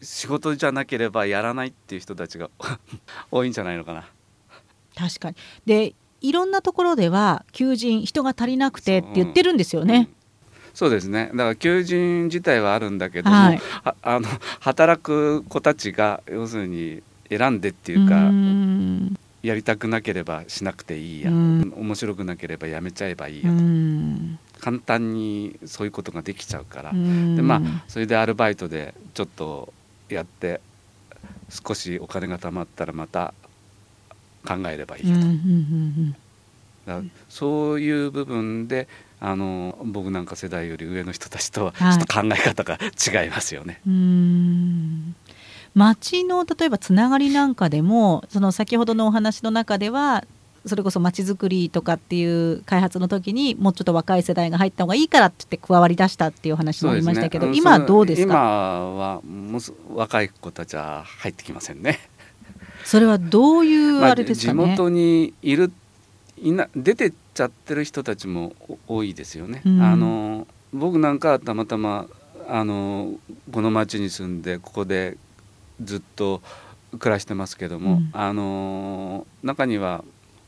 [0.00, 2.48] 仕事じゃなければやらないっていう人たちが
[3.30, 4.08] 多いんじゃないのかな。
[4.96, 5.36] 確かに。
[5.66, 10.08] でいろんなところでは求人人が足りなくてって言ってるんですよね。
[10.74, 11.30] そうですね。
[11.32, 13.60] だから求人自体はあるんだけども、はい、
[14.02, 14.28] あの
[14.60, 18.30] 働く子たちが要するに選んでっていうか
[19.42, 23.56] やりたくなければしなくていいや、面白くなければやめちゃえばいいやと。
[24.60, 26.92] 簡単にそういうことができちゃうから。
[26.92, 26.98] で
[27.42, 29.72] まあそれでアルバイトでちょっと
[30.08, 30.60] やって
[31.48, 33.34] 少しお金が貯まったらまた
[34.46, 35.10] 考えればいいと。
[36.86, 38.88] だそういう部分で
[39.20, 43.80] あの僕なんか世代より上の人たちとはちょっと考え方が違いますよね。
[43.84, 50.24] はい、町の例えばつながりなんかでもその先ほどのお話の中では
[50.66, 58.32] それこそ町づくりとかっていう開発の時にもうちょっと若い世代が入った方がいいからって言って加わりだしたっていう話もありましたけど、ね、今はどうですか？
[58.32, 58.40] 今
[58.94, 59.60] はもう
[59.96, 62.09] 若い子たちは入ってきませんね。
[62.90, 65.70] それはどういうあれですかね、まあ、地元にいる
[66.42, 68.52] いな出てっちゃってる人たちも
[68.88, 69.62] 多いですよね。
[69.64, 72.08] うん、あの僕なんかはたまたま
[72.48, 73.14] あの
[73.52, 75.16] この町に住んでここで
[75.80, 76.42] ずっと
[76.98, 80.02] 暮らしてますけども、うん、あの中には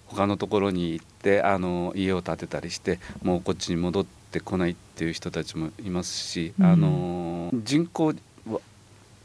[0.08, 8.14] 他のところに行ってあの家を建てたりしてもうこっちに戻ってこないっていう人たちもいますし、うん、あの人口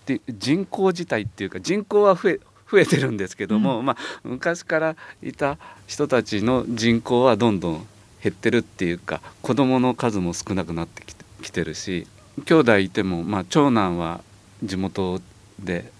[0.06, 2.40] で人口自体っていうか人口は増え
[2.70, 5.58] 増えてるんですけども、うん、まあ、昔からいた
[5.88, 7.88] 人たちの人口はどんどん
[8.22, 12.08] 減ってるっていうか子どもの数も少なくなってきてきてるし
[12.46, 14.22] 兄弟いても、まあ、長男は
[14.64, 15.22] 地元
[15.60, 15.92] で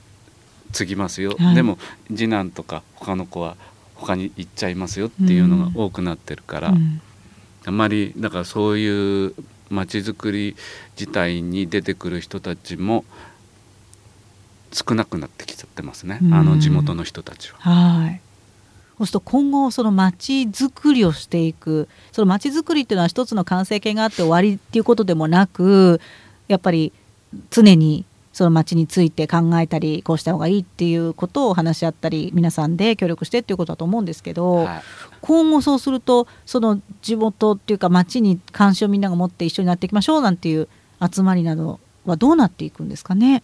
[0.72, 3.56] 継ぎますよ、はい、でも次男とか他の子は
[3.96, 7.02] 他に行っちゃいますよっていうのが多くなってるから、うん、
[7.66, 9.34] あまりだからそういう
[9.70, 10.56] 町づくり
[11.00, 13.06] 自体に出てくる人たちも
[14.72, 17.58] 少なくなってきちゃってますね、うん、あの地元の人たちは。
[17.60, 18.22] はい
[18.98, 26.02] そうすると今後その町づくりをしていくその町づくりっていうのは一つの完成形があって終わりっていうことでもなく
[26.48, 26.92] やっぱり
[27.52, 34.82] 常にその町について考えたりこうした方がいいっていうことを話し合ったり皆さんで協力してっていうことだと思うんですけど、はい、
[35.22, 40.68] 今後そうするとその地元っていうか町に関心をみんなが持って一緒になっていきましょうなんていう
[41.12, 43.44] 集まりなどはどうなっていくんですかね？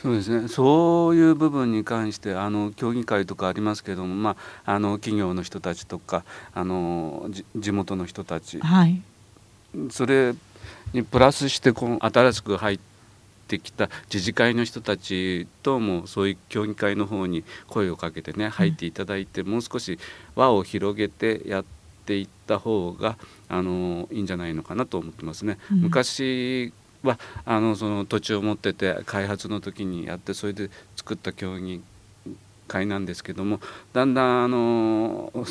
[0.00, 0.48] そうですね。
[0.48, 6.24] そういう部分に関してあの協議会とかありますけども、まあ、あの企業の人たちとか
[6.54, 9.02] あの地元の人たち、はい、
[9.90, 10.34] それ
[10.94, 12.80] にプラスしてこの新しく入っ
[13.46, 19.98] てきた自治会の人たちともそういう協議会の方に声をかけてね入っていただいて、もう少し
[20.34, 21.64] 輪を広げてやっ
[22.06, 23.18] ていった方が
[23.50, 25.58] あのいいんじゃないのかなと思ってますね。
[25.70, 26.72] うん、昔
[27.02, 31.82] はあのその土地を持ってて開発の時にやってそれで作った協議
[32.68, 33.60] 会なんですけども
[33.92, 35.44] だんだんあのそ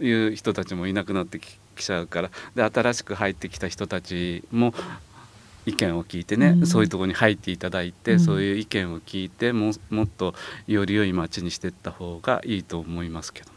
[0.00, 4.74] ういう人たちもいなくなってきちゃうからで新しく入ってきた人たちも
[5.64, 10.34] 意見を聞いてね、うん、そういうところに入っていただいて、うん、そういう意見を聞いてももっと
[10.66, 13.52] より良い街にしていった方がいいと思いますけど。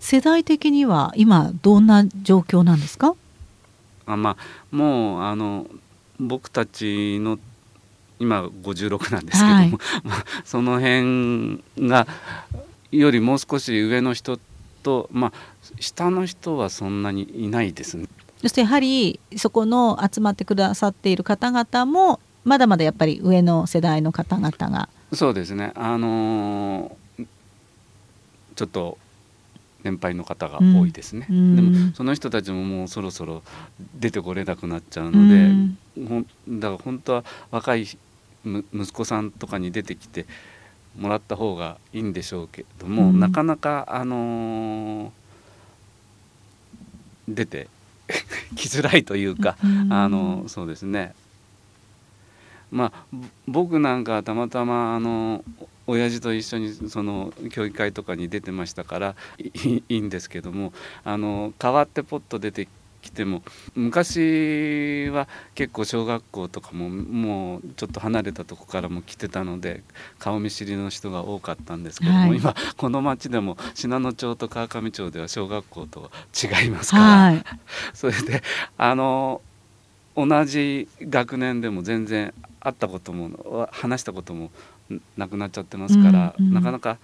[0.00, 3.14] 世代的には今どんな状況なんですか？
[4.04, 5.66] あまあもうあの
[6.26, 7.38] 僕たちの
[8.18, 9.70] 今56なんですけども、はい、
[10.44, 12.06] その辺が
[12.90, 14.38] よりもう少し上の人
[14.82, 15.32] と、まあ、
[15.80, 18.06] 下の人はそんなにいないですね。
[18.40, 24.88] そしてやはりそこの集まってくださっている方々もまだまだやっぱり上の世代の方々が。
[25.12, 25.72] そうですね。
[25.74, 27.26] あのー、
[28.54, 28.98] ちょっと
[29.84, 33.42] 年配の方が多いですね、うん、でもその人たちももうそろそろ
[33.94, 35.44] 出てこれなくなっちゃうので、
[35.98, 36.00] う
[36.50, 37.86] ん、だから本当は若い
[38.44, 40.26] 息子さんとかに出てきて
[40.98, 45.10] もらった方がいいんでしょうけども、うん、なかなかあのー、
[47.28, 47.68] 出て
[48.56, 49.56] きづらいというか、
[49.88, 51.14] あのそうですね。
[52.70, 53.16] まあ
[53.48, 55.42] 僕なんかたまたまあの
[55.86, 60.72] 親父と一緒にその教育会とかに出てましたからいいんですけども
[61.04, 62.68] あの代わってポッと出て
[63.04, 63.42] きても
[63.74, 69.82] 昔は結構小学校とかももうちょっと離れたとこからも来てたので
[70.18, 77.44] 顔見知りの人が多かったんですけども、はい、今この町でも信濃町と川上町では小学校と違いますから、はい、
[77.92, 78.42] それで
[78.78, 79.42] あの
[80.16, 84.50] 同じ学年でも全然会ったことも話したことも
[85.16, 86.98] なくなっちゃってますから、うんうん、なかなか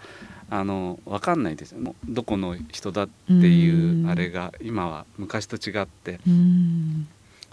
[0.50, 6.18] あの分かんないですよどこの人だっていうあれが今は昔と違って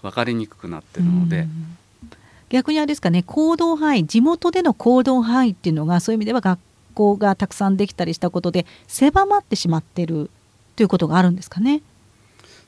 [0.02, 1.46] 分かりにくくなってるので。
[2.50, 6.58] 逆にあれですかね行動範囲地元での行動範囲っていうのがそういう意味では学
[6.94, 10.30] 校がたくさんできたりしたことで狭まってしまってる
[10.74, 11.82] ということがあるんですかね。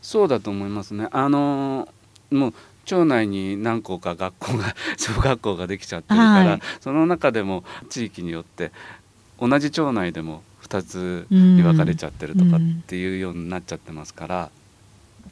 [0.02, 1.08] そうだと思いますね。
[1.12, 1.88] あの
[2.30, 2.54] もう
[2.90, 8.72] 町内に何校か学校が 小学校ができちゃってるから、はい、その中でも地域によって
[9.38, 14.50] 同じ町内でも2つに分かれちゃってるとかっていうようになっちゃってますから、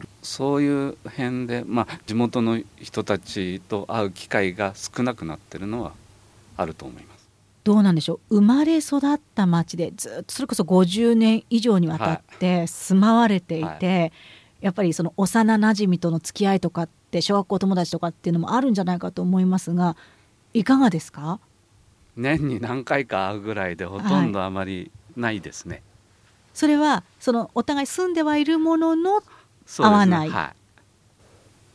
[0.00, 5.92] うん、そういう辺で、まあ、地元の人たちと会う機会が少なくなってるのは
[6.56, 7.18] あると思います。
[7.64, 8.36] どうなんでしょう？
[8.36, 13.78] 生まれ育った町でずっとそれこそ50年以上にわたって住まわれていて、はい。
[13.78, 14.12] はい、
[14.60, 19.96] やっぱりその幼なじみとの付き合いとかって小学校友達とかっていうのもあるんじゃないかと思いますが
[20.54, 21.40] いかがですか？
[22.16, 25.82] 年に何回か会うぐらいでほとんどあまりないですね、はい、
[26.54, 29.22] それはそのお互い住んではいるものの
[29.76, 30.52] 会わない、はい、っ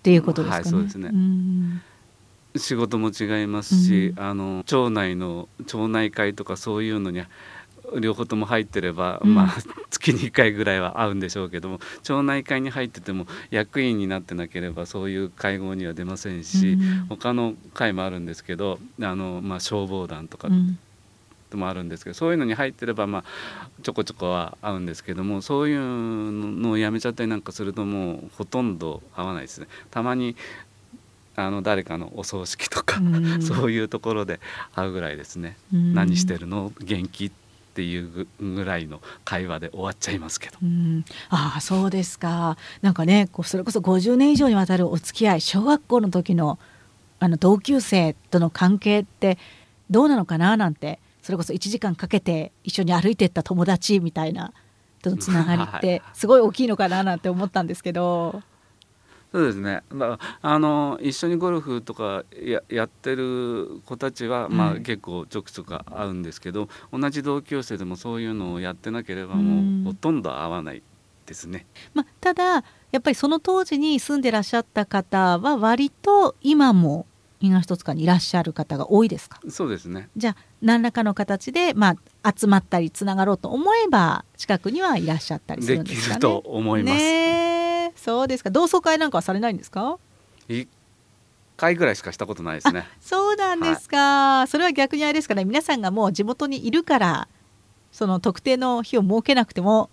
[0.04, 1.12] ていうことですかね、はい、そうですね。
[2.56, 4.24] 仕事も違いますし、うん。
[4.24, 7.24] あの町内の町内会とかそういうのに
[8.00, 9.36] 両方とも入ってれば、うん。
[9.36, 9.58] まあ
[9.90, 17.06] 月に1回ぐらいは会うんでしょうけども町内会に入ってても役員になってなければそういう会合には出ませんし、うん。
[17.08, 20.78] 他の会もあるんですけどあの、まあ、消防団とかうん。
[21.58, 23.24] もあるんですけどそういうのに入ってれば、まあ、
[23.84, 29.68] ちょこちょこは会うんですけどもそういうのをやめちゃったりなんかするともうほとんど会わないですね。
[29.92, 30.36] たまに
[31.36, 33.42] あの誰かのお葬式とか、うん。
[33.42, 34.40] そういうところで
[34.76, 35.94] 会うぐらいですね、うん。
[35.94, 36.72] 何してるの？
[36.80, 37.26] 元気？
[37.26, 37.32] っ
[37.74, 40.58] ていうぐぐらいの会話で終わっちゃいますけど。
[40.62, 42.58] うん、ああそうですか。
[42.82, 46.60] なんかねこうそれこそ50年以上にわたるお付き合い小学校の時の
[47.20, 49.38] あの同級生との関係って
[49.90, 50.56] どうなのかな？
[50.58, 54.54] なんてそれこそ1時間かけて一緒に歩いてった友達みたいな
[55.02, 57.04] とのつながりって すごい大きいのかな？
[57.04, 58.44] なんて思ったんですけど。
[59.34, 70.84] そうですねだあの一緒にゴルフとかややってる子たちは、まあ、はい結構ちょくちょく会うんですけど同じ同級生でもそういうのをやってなければうんもうほとんど会わない
[71.26, 71.66] ですね。
[71.94, 72.44] まあ、ただ
[72.92, 77.08] やっぱりその当時に住んでらっしゃった方は割と今も
[77.40, 79.40] 東戸塚にいらっしゃる方が多いですか？
[79.50, 86.12] そうですねじゃあ何らかの形で、まあ、集まったりつながろうと思えば近くにはいらっしゃったりするでんですかね。
[86.12, 86.96] きると思います。
[86.96, 87.43] ねえ
[88.04, 88.50] そうですか。
[88.50, 89.98] 同窓会なんかはされないんですか？
[90.50, 90.68] 一
[91.56, 92.86] 回ぐらいしかしたことないですね。
[93.00, 95.46] そうなんですか、それは逆にあれですかね。
[95.46, 97.28] 皆さんがもう地元にいるから
[97.94, 99.90] その特定の日を設けなくても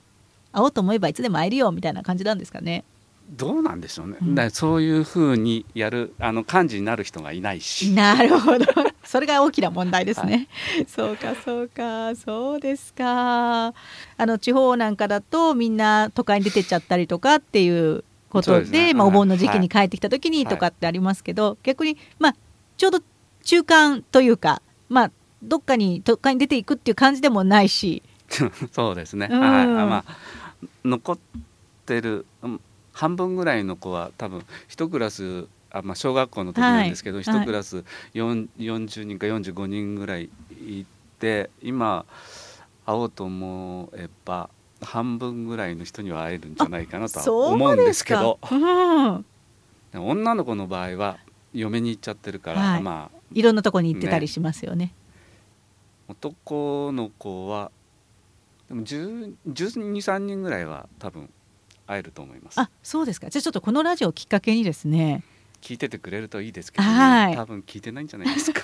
[0.52, 2.82] 会おうと思えばいつでも会えるよみたいな感じなんですかね。
[3.30, 4.16] どうなんでしょうね。
[4.20, 7.92] うんそういうふうにやるあの幹事になる人がいないし。
[7.92, 8.66] なるほど。
[9.04, 10.48] それが大きな問題ですね。
[10.88, 13.66] そうかそうかそうですか。
[13.68, 13.74] あ
[14.18, 22.36] の地方なんかだとみんな都会に出てっちゃったりとかっていうことでねまあ、おはい盆の時期に帰ってきた時にとかってありますけど、逆にまあ
[22.76, 23.00] ちょうど
[23.42, 25.10] 中間というかまあ
[25.42, 28.02] どっかに都会に出ていくっていう感じでもないし。
[28.72, 29.28] そうですね。
[29.30, 29.50] うんはい。
[29.62, 30.04] あまあ
[30.84, 31.18] 残っ
[31.86, 32.60] てるうん
[32.92, 37.46] 半分ぐらいの子は多分一クラスあまあ小学校の時なんですけど一、はい。
[37.46, 37.84] クラス
[38.14, 40.84] 4 40人か45人ぐらいい
[41.18, 42.04] て今
[42.86, 44.50] 会おうと思えば
[44.82, 48.38] 半分ぐらいの人には会えるんじゃないかなとは思うんですけど。
[48.40, 51.18] かうん、女の子の場合は
[51.52, 52.82] 嫁に行っちゃってるから、はい。
[52.82, 54.92] まあいろんなとこに行ってたりしますよね。
[56.08, 57.70] 男の子は
[58.68, 61.28] でも1 2 3人ぐらいは多分
[61.90, 62.60] 会えると思います。
[62.60, 63.28] あそうですか。
[63.28, 65.24] じゃあちょっとこのラジオをきっかけにですね。
[65.60, 66.90] 聞いててくれるといいですけど、ね。
[66.90, 67.34] はい。
[67.34, 68.62] 多分聞いてないんじゃないですか。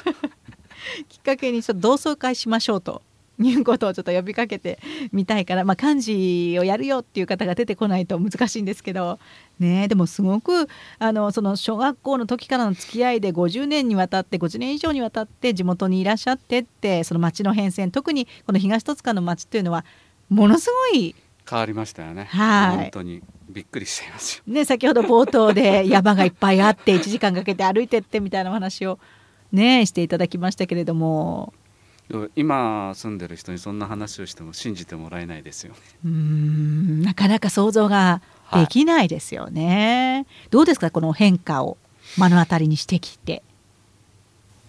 [1.09, 3.03] きっかけにちょっと同窓会しましょうと。
[3.39, 4.79] いうことをちょっと呼びかけて
[5.13, 9.19] みたいから、まあ、漢字をやるよっていう方が出てこないと難しいんですけど、
[9.59, 10.69] ね、でもすごく
[10.99, 19.85] あのその小学校の時からの付き合いで50年にわたって50年以上にわたって地元にいらっしゃってってその町の変遷特にこの東戸塚の町というのは
[20.29, 21.15] ものすごい、
[21.49, 22.77] 変わりましたよね、はい。
[22.77, 24.53] 本当にびっくりしちゃいますよ。
[24.53, 28.99] ね、先ほど冒頭で山がいっぱいあって 1時間かけて歩いてってみたいなお話を、
[29.53, 31.53] ね、していただきましたけれども。
[32.37, 35.79] 今住んでる人にそんな話をしても信じてもらえないですよね。
[36.05, 38.23] うーんなかなか想像が
[38.53, 41.77] できないですよね、どうですかこの変化を
[42.17, 43.43] 目の当たりにしてきて。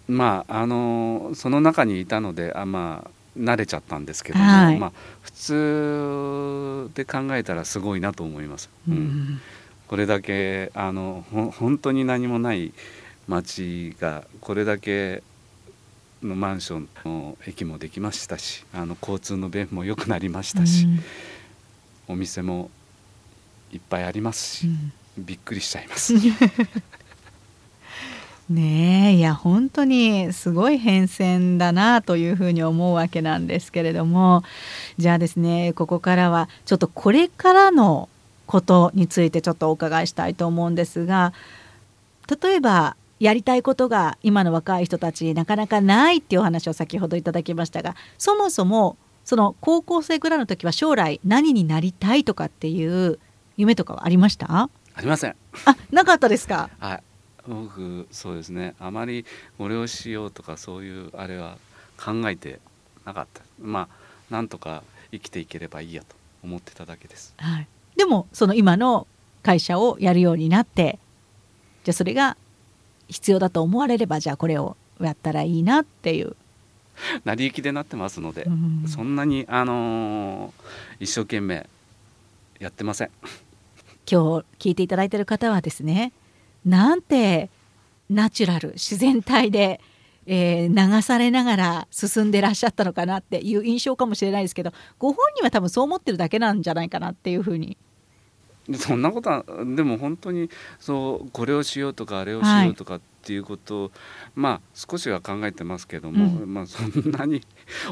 [0.08, 4.78] まああのその中にいたのであまあ慣れちゃったんですけども、はい。
[4.78, 8.98] まあ普通で考えたらすごいなと思います、ううん。
[8.98, 9.40] ん
[9.86, 12.72] これだけあのほ本当に何もない
[13.26, 15.22] 町がこれだけ
[16.22, 21.00] のマンションの駅もできましたしあの交通の便も良くなりましたし、うん。
[22.08, 22.70] お店も
[23.72, 24.92] いっぱいありますし、うん。
[25.18, 26.14] びっくりしちゃいます。
[28.50, 34.42] ねえいや本当にすごい変遷だなというふうに思うわけなんですけれども
[34.96, 38.08] じゃあですねここからはちょっとこれからの
[38.46, 41.34] ことについてちょっとお伺いしたいと思うんですが
[42.42, 53.18] 例えばやりたいことが今の若い人たちなかなかないっていうお話を先ほどいただきましたがそもそもその高校生ぐらいの時は将来何になりたいとかっていう
[53.58, 54.70] 夢とかはありました？
[54.94, 55.36] ありません。
[55.66, 56.70] あなかったですか？
[56.78, 57.02] はい。
[57.48, 58.74] 僕そうですね。
[58.78, 59.24] あまり
[59.56, 61.56] これをしようとかそういうあれは
[61.96, 62.60] 考えて
[63.04, 63.42] なかった。
[63.60, 67.34] まあなんとか生きていければいいやと思ってただけです。
[67.38, 69.06] はい、でもその今の
[69.42, 70.98] 会社をやるようになって
[71.84, 72.36] じゃあそれが
[73.08, 76.36] 必要だと思われればじゃあこれをやったらいいなっていう、
[77.24, 81.66] 成り行きでなってますので、うんそんなにあのー一生懸命
[82.58, 83.10] やってません。
[84.10, 86.12] 今日聞いていただいている方はですね
[86.68, 87.48] なんて
[88.10, 89.80] ナチュラル自然体で、
[90.26, 97.76] えー、流されながら進んでらっしゃったのかなっていう印象かもしれないですけどご本人は多分そう思ってるだけなんじゃないかなっていうふうに。
[98.74, 103.90] そんなことは でも本当にそうこれをしようとかあれをしようとかっていうことを、はい、
[104.34, 107.40] まあ少しは考えてますけども、うん、まあそんなに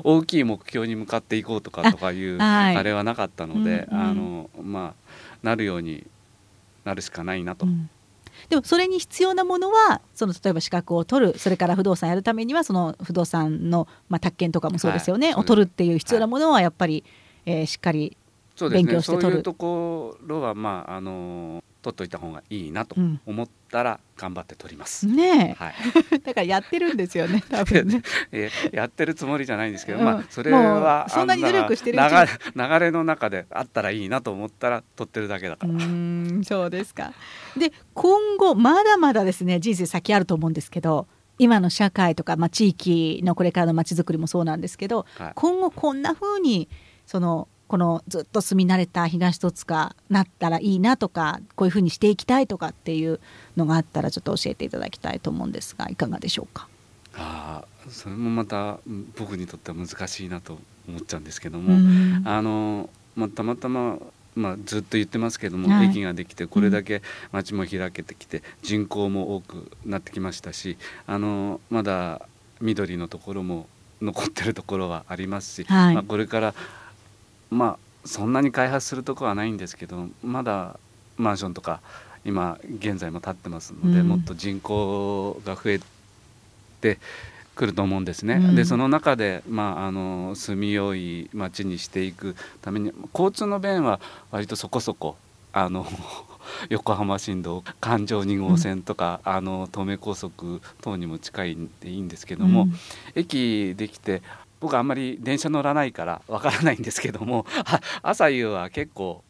[0.04, 6.06] 大きい目標に向かっていこうとかとかいうあれはなかったので、うんうん、あのまあなるように
[6.84, 7.64] なるしかないなと。
[7.64, 7.88] うん
[8.48, 17.04] でもそれに必要なものはその例えば資格を取るそれから不動産やるためにはその不動産の、まあ、宅建とかもそうですよね、はい、を取るっていう必要なものはやっぱり、
[17.46, 18.16] はい、えー、しっかり
[18.70, 19.22] 勉強して取る。
[19.22, 25.06] そう、ね,、いうところはまああの取っといた方がいいなと思ったら頑張って取ります。
[25.06, 25.74] うん、ねはい、
[26.24, 28.02] だからやってるんですよね 多分ね
[28.72, 35.72] やってるつもりじゃないんですけど、うん、まあそれはそんなに努力してる流れの中であったらいいなと思ったら取ってるだけだから。
[35.72, 37.12] うんそうですか。
[37.56, 41.06] で今後まだまだですね人生先あると思うんですけど。
[41.38, 46.70] 今の社会とか、まあ、地域のこれからのまちづくりもそうなんですけど、はい、今後こんなふうに
[47.04, 53.20] そのこのずっと住み慣れた東戸塚なったらいいなとかこういうふうにしていきたいとかっていう
[53.56, 56.68] のがあったらちょっと教えていただきたいと思うんですがいかがでしょうか？
[57.14, 58.78] あそれもまた
[59.18, 60.58] 僕にとっては難しいなと
[60.88, 61.78] 思っちゃうんですけども、
[62.24, 63.98] あのまあ、たまたま
[64.34, 67.00] まあ、ずっと言ってますけども、はい、駅ができてこれだけ
[67.32, 72.20] 街も開けてきて、人口も多くなってきましたしあのまだ
[72.60, 73.66] 緑のところも
[74.02, 76.54] 残ってるところはありますし、はい、まあ、これから
[77.50, 80.78] まあそんなに開発するとこはないんですけどまだ
[81.16, 81.80] マンションとか
[82.24, 85.80] 今現在も建ってますので、うん、もっと人口が増え
[86.80, 86.98] て
[87.54, 88.34] くると思うんですね。
[88.34, 95.16] うん、でその中で、まあ、あの住みよい町にしていくために交通の便は割とそこそこ
[95.52, 95.86] あの
[96.68, 102.74] 横浜新道環状2号線とか、うん、あの東名高速等にも近いんでいいんですけども、うん、
[103.14, 104.22] 駅できて
[104.60, 107.46] 僕はあんまり電車乗らないからわからないんですけども
[108.02, 109.22] 朝夕は結構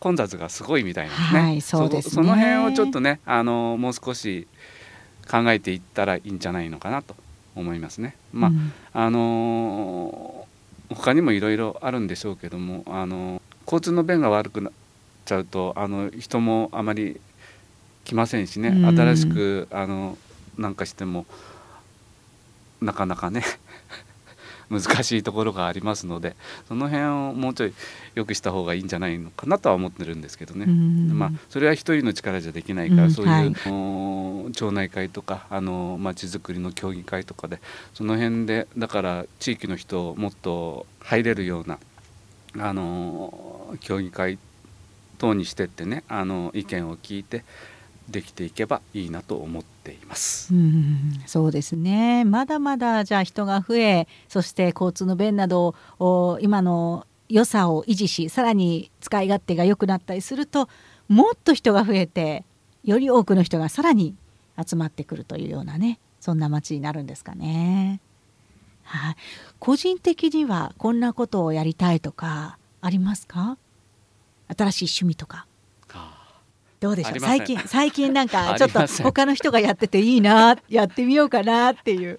[0.00, 1.40] 混雑がすごいみたいなんですね。
[1.40, 4.46] はい、そねその辺をちょっとねあのもう少し
[5.30, 7.14] 考えていったらいいんじゃないのかなと
[7.54, 8.16] 思いますね。
[8.32, 10.46] まあ、うん、あの
[10.88, 14.72] 他にもいろいろあるんでしょうけどもあの交通の便が悪くなっ
[15.24, 17.20] ちゃうとあの人もあまり
[18.04, 20.18] 来ませんしね、うん、新しくあの
[20.58, 21.26] なんかしても
[22.80, 23.44] なかなかね
[24.70, 26.36] 難しいところがありますので
[26.68, 27.74] その辺をもうちょい
[28.14, 37.60] 良くした方がいいんじゃないのかなとは思ってるんですけどね、まあ、それは一人の力じゃできないから、うん、そういう、はい、町内会とかあの町づくりの協議会とかで
[37.94, 41.78] その辺でだから地域の人をもっと入れるような
[42.58, 44.38] あの協議会
[45.18, 47.44] 等にしてってねあの意見を聞いて
[48.08, 50.52] できていけばいいなと思っています。
[50.52, 60.68] うんそうですねまだまだじゃあ人が増えそして交通の便などを今の良さを維持しさらに使い勝手が良くなったりすると
[61.08, 62.44] もっと人が増えて
[62.82, 64.16] より多くの人がさらに
[64.60, 68.00] 集まってくるというようなねそんな街になるんですかね。
[68.82, 69.16] はい、
[69.60, 73.56] 個人的にはこんなことをやりたいとかありますか？
[74.48, 75.46] 新しい趣味とか。
[76.80, 77.20] どうでしょう？
[77.20, 82.18] 最近最近なんか ちょっと他の人がやってていいなやってみようかなっていう。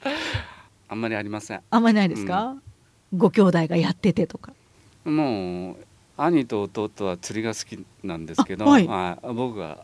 [0.88, 1.62] あんまりありません。
[1.70, 2.55] あんまりないですか、
[3.12, 4.53] うん、ご兄弟がやっててとか。
[5.05, 5.76] もう
[6.18, 9.84] 兄と弟は釣りが好きなんですけど、はい、まあ、僕は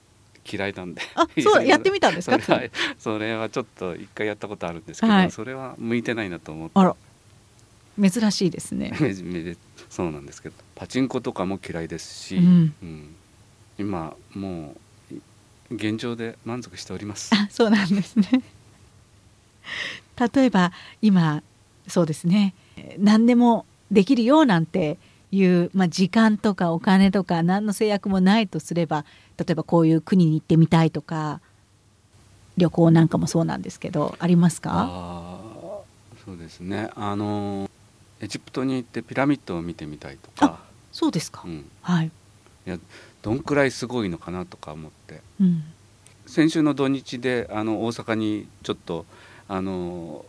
[0.49, 1.01] 嫌いなんで。
[1.15, 2.39] あ そうやってみたんですか？
[2.39, 2.63] それは
[2.99, 6.73] それはちょっと一回やったことあるんですけど、はい、それは向いてないなと思って。
[6.80, 6.95] あら。
[7.99, 8.93] 珍しいですね。
[9.89, 13.15] そうなんですけどパチンコとかも嫌いですし、うん、うん
[13.78, 14.75] 今も
[15.69, 17.32] う現状で満足しております。
[17.36, 18.41] あそうなんですね。
[20.34, 20.71] 例えば
[21.01, 21.43] 今
[21.88, 22.53] そうですね。
[22.97, 24.97] 何でもできるよなんて
[25.32, 29.05] いう、まあ、時間とかお金とか何の制約もないとすれば
[29.38, 31.41] 例えばこういう国に行ってみたいとか
[32.55, 34.71] 旅行なんかもそうなんですけどありますか？
[34.73, 35.39] あ
[36.25, 36.89] そうですね。
[36.95, 37.69] あの
[38.19, 40.59] エジプトに行ってピラミッドを見てみたいとか。
[40.91, 42.07] そうですか、うん、はい。
[42.07, 42.80] いや
[43.22, 45.63] どんくらいすごいのかなとか思って、うん、
[46.26, 49.05] 先週の土日であの大阪にちょっと
[49.47, 50.26] あの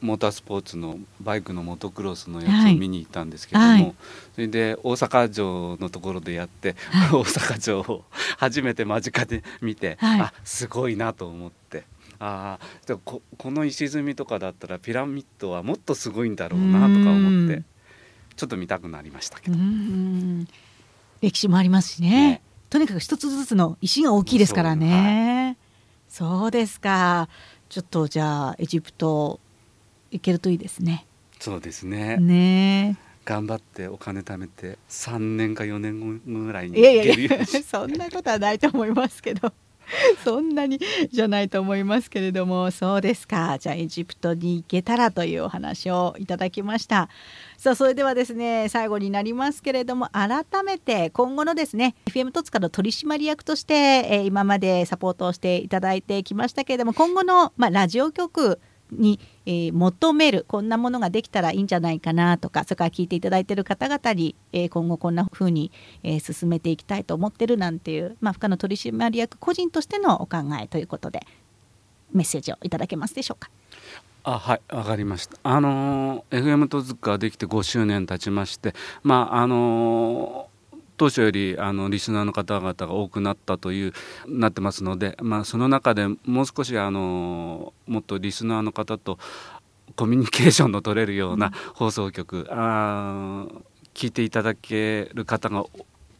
[0.00, 3.94] モータースポーツのバイクのモトクロスのやつを見に行ったんですけども、はい、
[4.34, 8.04] それで大阪城のところでやって、はい、 大阪城を
[8.38, 11.84] 初めて間近で見て、はい、あすごいなと思って。
[12.18, 12.58] あ
[12.88, 17.62] あここの石積みとかだったらピラミッドはもっとすごいんだろうなとか思って
[18.36, 19.56] ちょっと見たくなりましたけど。
[21.20, 25.56] 歴史もありますしね、ね、とにかく一つずつの石が大きいですからね。
[26.08, 26.80] そうです。
[26.80, 27.28] か。
[27.68, 29.40] ちょっとじゃあエジプト
[30.10, 31.06] 行けるといいですね。
[31.38, 32.16] そうですね。
[32.18, 32.96] ね。
[33.26, 39.52] 頑張ってお金貯めて3年か4年後ぐらいにいやいや行けるよういや そんなことはないと思いますけど
[40.24, 40.80] そんなに
[41.10, 43.58] じゃないと思いますけれどもそうですか。
[43.58, 47.08] じゃあエジプトに行けたらというお話をいただきました。
[47.56, 58.60] さあそれではですね最後になりますけれども改めて今後のですね FM 戸塚の取締役として、え今までサポートをしていただいてきましたけれども今後の、まあ、ラジオ局
[58.92, 65.70] に、えー求めるこんなものができたらいいんじゃないかなとかそれから聞いていただいている方々に、えー今後こんな風に、
[66.02, 71.26] えー進めていきたいと思ってるなんていう、まあ、深野取締役個人としてのお考えということで
[72.12, 73.50] メッセージをいただけますでしょうか？
[74.28, 78.74] あはいわかりましたあのー FM 戸塚できて5周年経ちまして
[79.04, 80.45] まああの
[80.96, 83.92] 当初よりあのリスナーの方々が多くなったという
[84.26, 89.18] なってますので、まあ、その中でもう少しあのもっとリスナーの方と
[89.94, 93.62] コミュニケーションの取れるような放送局、あー
[93.96, 95.64] 聞いていただける方が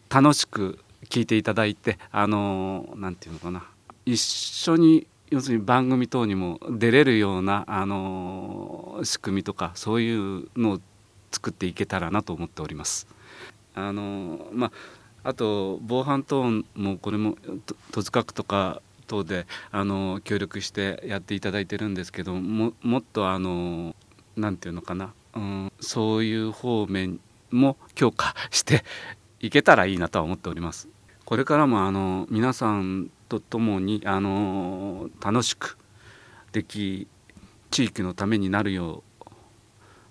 [0.08, 0.78] 楽しく
[1.10, 3.64] 聞いていただいてあのなんていうのかな
[4.06, 10.80] 一緒に要するに番組等にも出れるようなあの仕組みとかそういうのを
[11.30, 13.06] 作っていけたらなと思っております。
[13.76, 14.72] あのま
[15.24, 16.42] あ、あと防犯等
[16.74, 17.36] もこれも
[17.92, 23.94] 戸塚区とか等であの協力してやっていただいてるんですけどももっとあの
[24.36, 27.20] なんていうのかな、うん、そういう方面
[27.50, 28.82] も強化して
[29.40, 30.88] いけたらいいなとは思っております。
[31.24, 35.76] これからもあの皆さんと共にあの楽しく
[36.52, 37.08] でき
[37.70, 39.15] 地域のためになるよう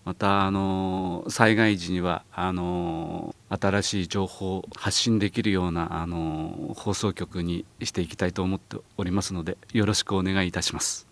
[0.05, 11.07] またあの災害時にはあの新しい情報を発信できるようなあの放送局にしていきたいと思っておりますのでよろしくお願いいたします。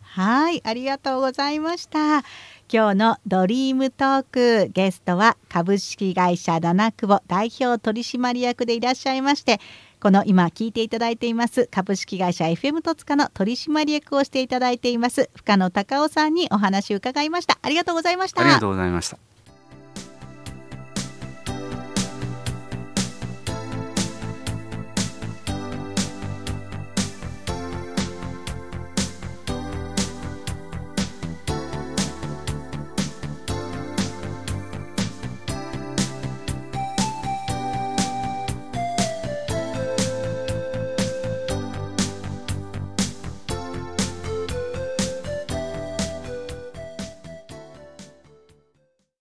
[0.00, 2.24] はい、ありがとうございました。
[2.72, 9.60] 今日のドリームトークゲストは株式会社七久保代表取締役でいらっしゃいまして、
[10.00, 17.58] この今聞いていただいています株式会社 FM 戸塚の取締役をしていただいています深野隆夫さんにお話を伺いました。
[17.60, 18.40] ありがとうございました。
[18.40, 19.18] ありがとうございました。